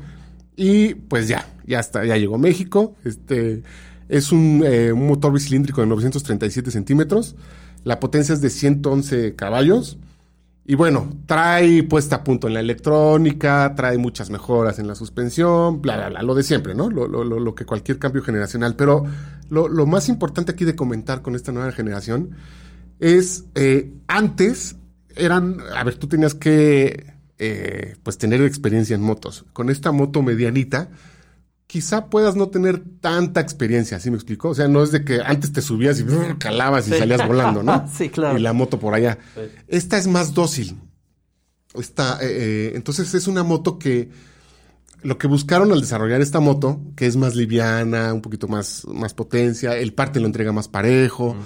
[0.57, 2.97] Y pues ya, ya está, ya llegó a México.
[3.05, 3.63] Este
[4.09, 7.37] es un, eh, un motor bicilíndrico de 937 centímetros.
[7.85, 9.99] La potencia es de 111 caballos.
[10.71, 15.83] Y bueno, trae puesta a punto en la electrónica, trae muchas mejoras en la suspensión,
[15.83, 16.89] bla, bla, bla, lo de siempre, ¿no?
[16.89, 18.77] Lo, lo, lo, que cualquier cambio generacional.
[18.77, 19.03] Pero
[19.49, 22.37] lo, lo, más importante aquí de comentar con esta nueva generación
[23.01, 24.77] es, eh, antes
[25.17, 29.47] eran, a ver, tú tenías que, eh, pues, tener experiencia en motos.
[29.53, 30.89] Con esta moto medianita,
[31.71, 34.49] quizá puedas no tener tanta experiencia, ¿sí me explico?
[34.49, 36.99] O sea, no es de que antes te subías y brr, calabas y Sí.
[36.99, 37.87] salías volando, ¿no?
[37.97, 38.37] Sí, claro.
[38.37, 39.19] Y la moto por allá.
[39.37, 39.43] Sí.
[39.69, 40.77] Esta es más dócil.
[41.75, 44.11] Esta, eh, eh, entonces es una moto que
[45.03, 49.15] lo que buscaron al desarrollar esta moto, que es más liviana, un poquito más, más
[49.15, 51.37] potencia, el parte lo entrega más parejo.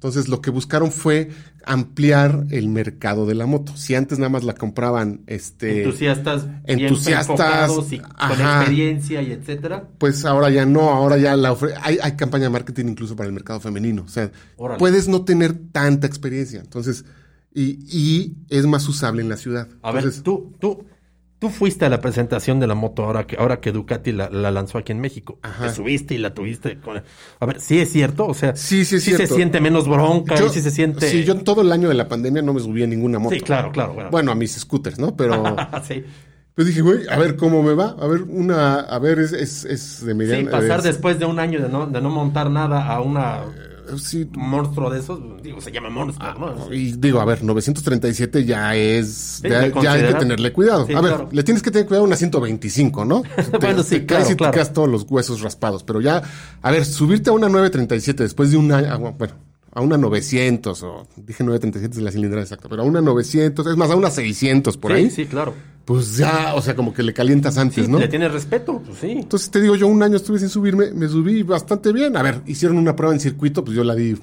[0.00, 1.28] Entonces lo que buscaron fue
[1.66, 3.76] ampliar el mercado de la moto.
[3.76, 9.86] Si antes nada más la compraban este entusiastas, entusiastas, y con experiencia y etcétera.
[9.98, 13.26] pues ahora ya no, ahora ya la ofre hay, hay campaña de marketing incluso para
[13.26, 14.04] el mercado femenino.
[14.04, 14.78] O sea, Órale.
[14.78, 16.60] puedes no tener tanta experiencia.
[16.60, 17.04] Entonces,
[17.52, 19.68] y, y es más usable en la ciudad.
[19.82, 20.86] A ver, tú, tú,
[21.40, 24.52] tú fuiste a la presentación de la moto ahora que, ahora que Ducati la, la
[24.52, 25.40] lanzó aquí en México.
[25.42, 25.66] Ajá.
[25.66, 26.78] Te subiste y la tuviste.
[26.78, 27.02] Con...
[27.40, 29.34] A ver, sí es cierto, o sea, Sí, sí es se cierto.
[29.34, 31.08] siente menos bronca, y sí se siente.
[31.10, 33.34] Sí, yo en todo el año de la pandemia no me subí a ninguna moto.
[33.34, 33.94] Sí, claro, claro.
[33.94, 35.16] Bueno, Bueno, a mis scooters, ¿no?
[35.16, 35.56] Pero
[35.88, 36.04] sí.
[36.54, 37.96] pues dije, güey, a ver cómo me va.
[37.98, 40.50] A ver, una, a ver, es, es, es de Sí, mediana.
[40.50, 43.40] pasar es- después de un año de no, de no montar nada a una
[43.98, 46.72] Sí, monstruo de esos, digo, se llama monstruo, ¿no?
[46.72, 49.40] Y digo, a ver, 937 ya es.
[49.42, 50.86] Sí, ya, hay que tenerle cuidado.
[50.86, 51.28] Sí, a ver, claro.
[51.32, 53.22] le tienes que tener cuidado a una 125, ¿no?
[53.60, 54.50] Bueno, sí, te claro, caes y claro.
[54.52, 55.82] te quedas todos los huesos raspados.
[55.84, 56.22] Pero ya,
[56.62, 58.88] a ver, subirte a una 937 después de un año.
[58.90, 59.34] ah, Bueno,
[59.72, 63.76] a una 900, o dije 937 es la cilindrada exacta, pero a una 900, es
[63.76, 65.10] más, a una 600 por sí, ahí.
[65.10, 65.54] sí, claro.
[65.84, 67.98] Pues ya, o sea, como que le calientas antes, ¿no?
[67.98, 69.12] Le tienes respeto, pues sí.
[69.12, 72.16] Entonces te digo, yo un año estuve sin subirme, me subí bastante bien.
[72.16, 74.16] A ver, hicieron una prueba en circuito, pues yo la di,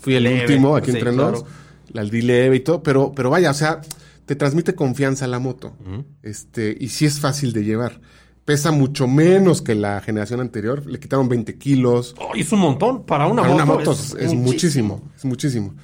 [0.00, 1.44] fui el Leve, último aquí sí, entre claro.
[1.92, 3.80] la di leve y todo, pero, pero vaya, o sea,
[4.26, 5.76] te transmite confianza la moto.
[6.22, 8.00] Este, y sí es fácil de llevar.
[8.46, 12.14] Pesa mucho menos que la generación anterior, le quitaron 20 kilos.
[12.18, 13.04] Oh, es un montón.
[13.04, 15.74] Para una Para moto, una moto es, es muchísimo, es muchísimo.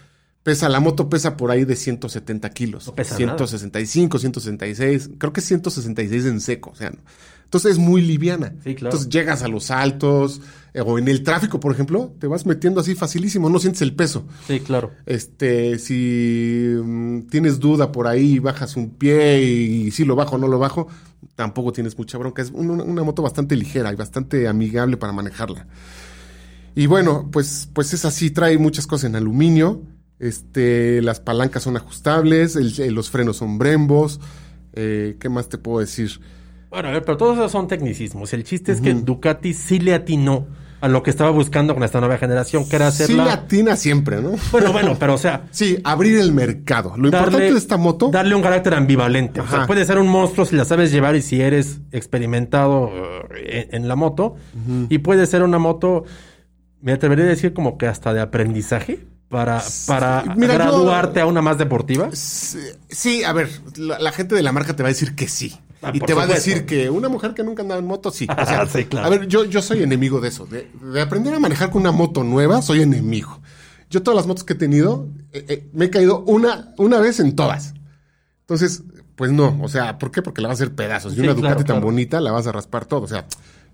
[0.43, 2.87] Pesa, la moto pesa por ahí de 170 kilos.
[2.87, 6.99] No pesa 165, 166, creo que es 166 en seco, o sea, no.
[7.45, 8.55] entonces es muy liviana.
[8.65, 8.95] Sí, claro.
[8.95, 10.41] Entonces llegas a los altos,
[10.81, 14.25] o en el tráfico, por ejemplo, te vas metiendo así facilísimo, no sientes el peso.
[14.47, 14.91] Sí, claro.
[15.05, 20.39] Este, si mm, tienes duda por ahí, bajas un pie y, si lo bajo o
[20.39, 20.89] no lo bajo,
[21.35, 22.41] tampoco tienes mucha bronca.
[22.43, 25.67] Es un- una, una moto bastante ligera y bastante amigable para manejarla.
[26.75, 29.83] Y bueno, pues, pues es así, trae muchas cosas en aluminio.
[30.19, 34.21] Este, las palancas son ajustables, el- los frenos son brembos.
[34.75, 36.19] eh, ¿Qué más te puedo decir?
[36.73, 38.33] Bueno, a ver, pero todos esos son tecnicismos.
[38.33, 40.47] El chiste es que Ducati sí le atinó
[40.81, 43.25] a lo que estaba buscando con esta nueva generación, que era Sí hacerla...
[43.25, 44.33] latina siempre, ¿no?
[44.51, 46.95] Bueno, bueno, pero o sea, Sí, abrir el mercado.
[46.97, 48.09] Lo importante de esta moto.
[48.11, 49.41] Darle un carácter ambivalente.
[49.41, 52.91] O sea, puede ser un monstruo si la sabes llevar y si eres experimentado
[53.37, 54.35] eh, en, en la moto.
[54.89, 56.05] Y puede ser una moto,
[56.81, 61.27] me atrevería a decir como que hasta de aprendizaje para, para Mira, yo- graduarte a
[61.27, 62.09] una más deportiva.
[62.13, 62.59] Sí,
[62.89, 65.55] sí, a ver, la, la gente de la marca te va a decir que sí.
[65.83, 68.27] Ah, y te va a decir que una mujer que nunca andaba en moto, sí.
[68.31, 69.07] O sea, Sí, claro.
[69.07, 70.47] A ver, yo, yo soy enemigo de eso.
[70.47, 73.41] De, de aprender a manejar con una moto nueva, soy enemigo.
[73.91, 77.21] Yo todas las motos que he tenido, eh, eh, me he caído una, una vez
[77.21, 77.75] en todas.
[78.41, 78.85] Entonces,
[79.17, 79.59] pues no.
[79.61, 80.23] O sea, ¿por qué?
[80.23, 81.13] Porque la vas a hacer pedazos.
[81.13, 81.87] Y Sí, una claro, Ducati tan claro.
[81.87, 83.03] bonita la vas a raspar todo.
[83.03, 83.27] O sea,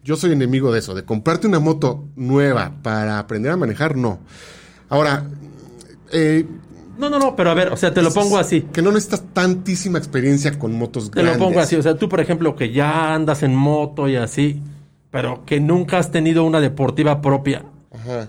[0.03, 0.95] yo soy enemigo de eso.
[0.95, 4.19] De comprarte una moto nueva para aprender a manejar, no.
[4.89, 5.29] Ahora,
[6.11, 6.47] eh,
[6.99, 8.63] No, no, no, pero a ver, o sea, te lo pongo así.
[8.73, 11.39] que no necesitas tantísima experiencia con motos Te grandes.
[11.39, 11.77] lo pongo así.
[11.77, 14.61] O sea, tú, por ejemplo, que ya andas en moto y así,
[15.11, 17.65] pero que nunca has tenido una deportiva propia.
[17.93, 18.29] Ajá.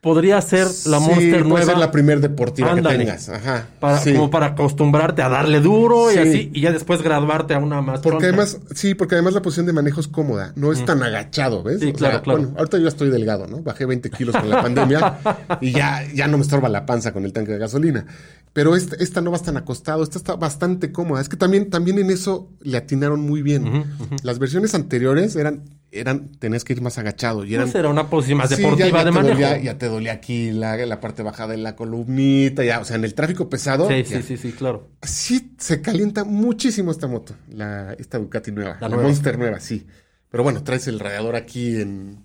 [0.00, 1.66] Podría ser la Sí, Monster puede nueva.
[1.66, 2.96] ser la primer deportiva Ándale.
[2.96, 3.28] que tengas.
[3.28, 3.66] Ajá.
[3.80, 4.14] Para, sí.
[4.14, 6.18] Como para acostumbrarte a darle duro y Sí.
[6.20, 8.26] así, y ya después graduarte a una más Porque pronta.
[8.28, 11.80] además, sí, porque además la posición de manejo es cómoda, no es tan agachado, ¿ves?
[11.80, 12.38] Sí, claro, claro.
[12.40, 13.62] Bueno, ahorita yo estoy delgado, ¿no?
[13.62, 15.18] Bajé 20 kilos con la pandemia
[15.60, 18.06] y ya, ya no me estorba la panza con el tanque de gasolina.
[18.54, 21.20] Pero esta, esta no vas tan acostado, esta está bastante cómoda.
[21.20, 23.84] Es que también, también en eso le atinaron muy bien.
[24.22, 25.62] Las versiones anteriores eran,
[25.92, 27.66] eran, tenías que ir más agachado y eran.
[27.66, 29.34] Pues era una posición más Sí, deportiva ya, ya de manejo.
[29.34, 32.96] dolía- ya te dolía aquí la, la parte baja de la columnita, ya, o sea,
[32.96, 33.88] en el tráfico pesado.
[33.88, 34.18] sí, ya.
[34.18, 34.88] sí, sí, sí, claro.
[35.02, 39.02] Sí, se calienta muchísimo esta moto, la, esta Ducati nueva, La la, nueva.
[39.08, 39.86] Monster nueva, sí.
[40.30, 42.24] Pero bueno, traes el radiador aquí en,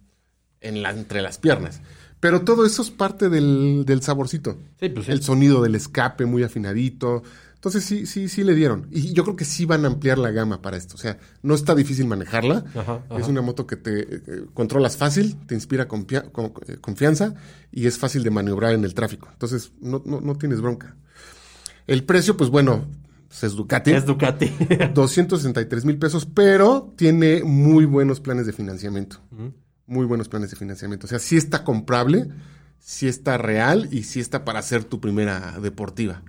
[0.61, 1.81] en la, entre las piernas.
[2.19, 4.57] Pero todo eso es parte del, del saborcito.
[4.79, 5.11] Sí, pues sí.
[5.11, 7.23] El sonido del escape muy afinadito.
[7.65, 8.87] Entonces sí, sí, sí le dieron.
[8.91, 10.93] Y yo creo que sí van a ampliar la gama para esto.
[10.93, 12.63] O sea, no está difícil manejarla.
[12.75, 14.21] Ajá, Es una moto que te eh,
[14.53, 17.33] controlas fácil, te inspira confia- con- eh, confianza
[17.71, 19.29] y es fácil de maniobrar en el tráfico.
[19.31, 20.95] Entonces no, no, no tienes bronca.
[21.87, 22.85] El precio, pues bueno,
[23.27, 23.91] pues es Ducati.
[23.93, 24.45] Es Ducati.
[24.93, 29.21] 263 mil pesos, pero tiene muy buenos planes de financiamiento.
[29.87, 31.05] Muy buenos planes de financiamiento.
[31.05, 32.27] O sea, sí está comprable,
[32.79, 36.21] sí está real y sí está para hacer tu primera deportiva.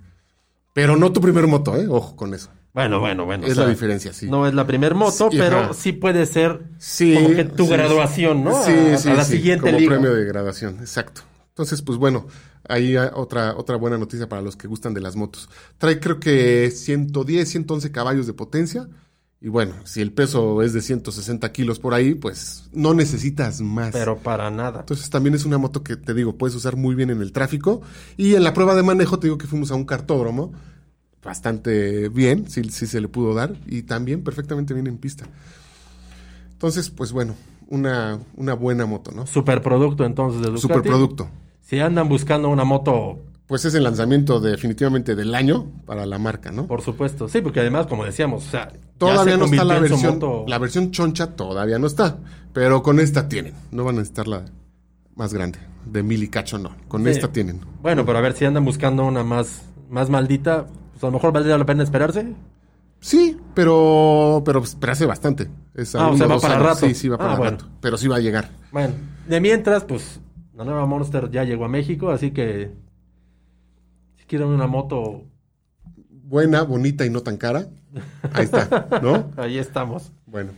[0.77, 1.87] Pero no tu primer moto, ¿eh?
[1.89, 2.49] Ojo con eso.
[2.71, 3.47] bueno, bueno, bueno.
[3.47, 4.29] es la diferencia, sí.
[4.29, 5.73] No es la primer moto, Sí, pero ajá.
[5.73, 8.63] sí puede ser Sí, como que tu sí, graduación, ¿no?
[8.63, 9.89] Sí, a, sí, a la siguiente como liga.
[9.95, 11.21] premio de graduación, exacto.
[11.49, 12.27] Entonces, pues bueno,
[12.69, 15.49] ahí hay otra, otra buena noticia para los que gustan de las motos.
[15.79, 18.87] Trae creo que 110, 111 caballos de potencia.
[19.39, 23.91] Y bueno, si el peso es de 160 kilos por ahí, pues no necesitas más.
[23.91, 24.79] Pero para nada.
[24.79, 27.81] Entonces también es una moto que te digo, puedes usar muy bien en el tráfico.
[28.17, 30.53] Y en la prueba de manejo te digo que fuimos a un cartódromo.
[31.23, 33.55] Bastante bien, sí, sí se le pudo dar.
[33.67, 35.25] Y también perfectamente bien en pista.
[36.53, 37.35] Entonces, pues bueno,
[37.67, 39.27] una, una buena moto, ¿no?
[39.27, 40.61] Superproducto entonces de Ducati.
[40.61, 41.29] Superproducto.
[41.61, 46.51] Si andan buscando una moto, Pues es el lanzamiento definitivamente del año para la marca,
[46.51, 46.67] ¿no?
[46.67, 47.29] por supuesto.
[47.29, 50.91] Sí, porque además, como decíamos, o sea, Todavía no está la versión, moto- la versión
[50.91, 52.17] choncha todavía no está,
[52.51, 53.53] pero con esta tienen.
[53.71, 54.43] No van a necesitar la
[55.15, 56.71] más grande, de mil y cacho no.
[56.87, 57.09] Con Sí.
[57.11, 57.61] esta tienen.
[57.81, 61.31] Bueno, pero a ver si andan buscando una más, más maldita, pues a lo mejor
[61.31, 62.33] valdría la pena esperarse.
[62.99, 65.47] Sí, pero pero, pero hace bastante.
[65.75, 66.65] Es Ah, o uno sea, va para años.
[66.67, 66.87] rato.
[66.87, 67.51] Sí, sí, va para Ah, bueno.
[67.51, 67.65] rato.
[67.79, 68.49] Pero sí va a llegar.
[68.71, 68.93] Bueno,
[69.27, 70.19] de mientras, pues
[70.55, 72.71] la nueva Monster ya llegó a México, así que
[74.27, 75.23] quieren una moto,
[76.09, 77.67] Buena, bonita y no tan cara.
[78.33, 79.31] Ahí está, ¿no?
[79.37, 80.11] ahí estamos.
[80.25, 80.51] Bueno,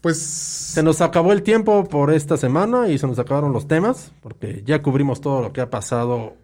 [0.00, 4.12] pues Se nos acabó el tiempo por esta semana y se nos acabaron los temas,
[4.22, 6.34] porque ya cubrimos todo lo que ha pasado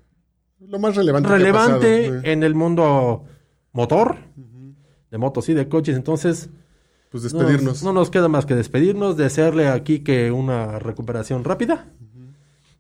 [0.61, 1.29] lo más relevante.
[1.29, 3.25] que ha relevante pasado, en el mundo
[3.73, 4.17] motor,
[5.13, 5.95] de motos y de coches.
[5.97, 6.51] Entonces,
[7.13, 7.65] Pues no despedirnos.
[7.75, 11.87] nos- no nos queda más que despedirnos, desearle aquí que una recuperación rápida,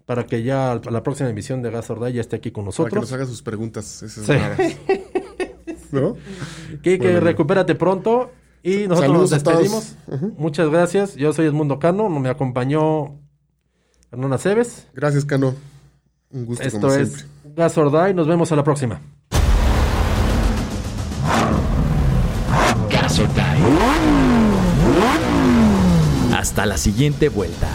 [0.07, 2.79] para que ya a la próxima emisión de Gas ya esté aquí con para que
[2.83, 3.01] nosotros.
[3.03, 4.03] nos haga sus preguntas.
[4.03, 4.33] Esas Sí.
[4.33, 4.59] raras.
[5.93, 6.17] ¿No?
[6.83, 7.21] Kike, Bueno.
[7.21, 8.31] recupérate pronto.
[8.63, 9.97] Y nosotros Saludos nos despedimos.
[10.39, 11.15] Muchas gracias.
[11.17, 12.09] Yo soy Edmundo Cano.
[12.09, 13.21] Me acompañó
[14.11, 14.89] Hernán Aceves.
[14.95, 15.55] Gracias, Cano.
[16.31, 17.53] Un gusto Esto como es siempre.
[17.55, 18.15] Gas or Die.
[18.15, 19.01] Nos vemos a la próxima.
[22.91, 23.43] Gas or Die.
[26.37, 27.69] Hasta la siguiente vuelta.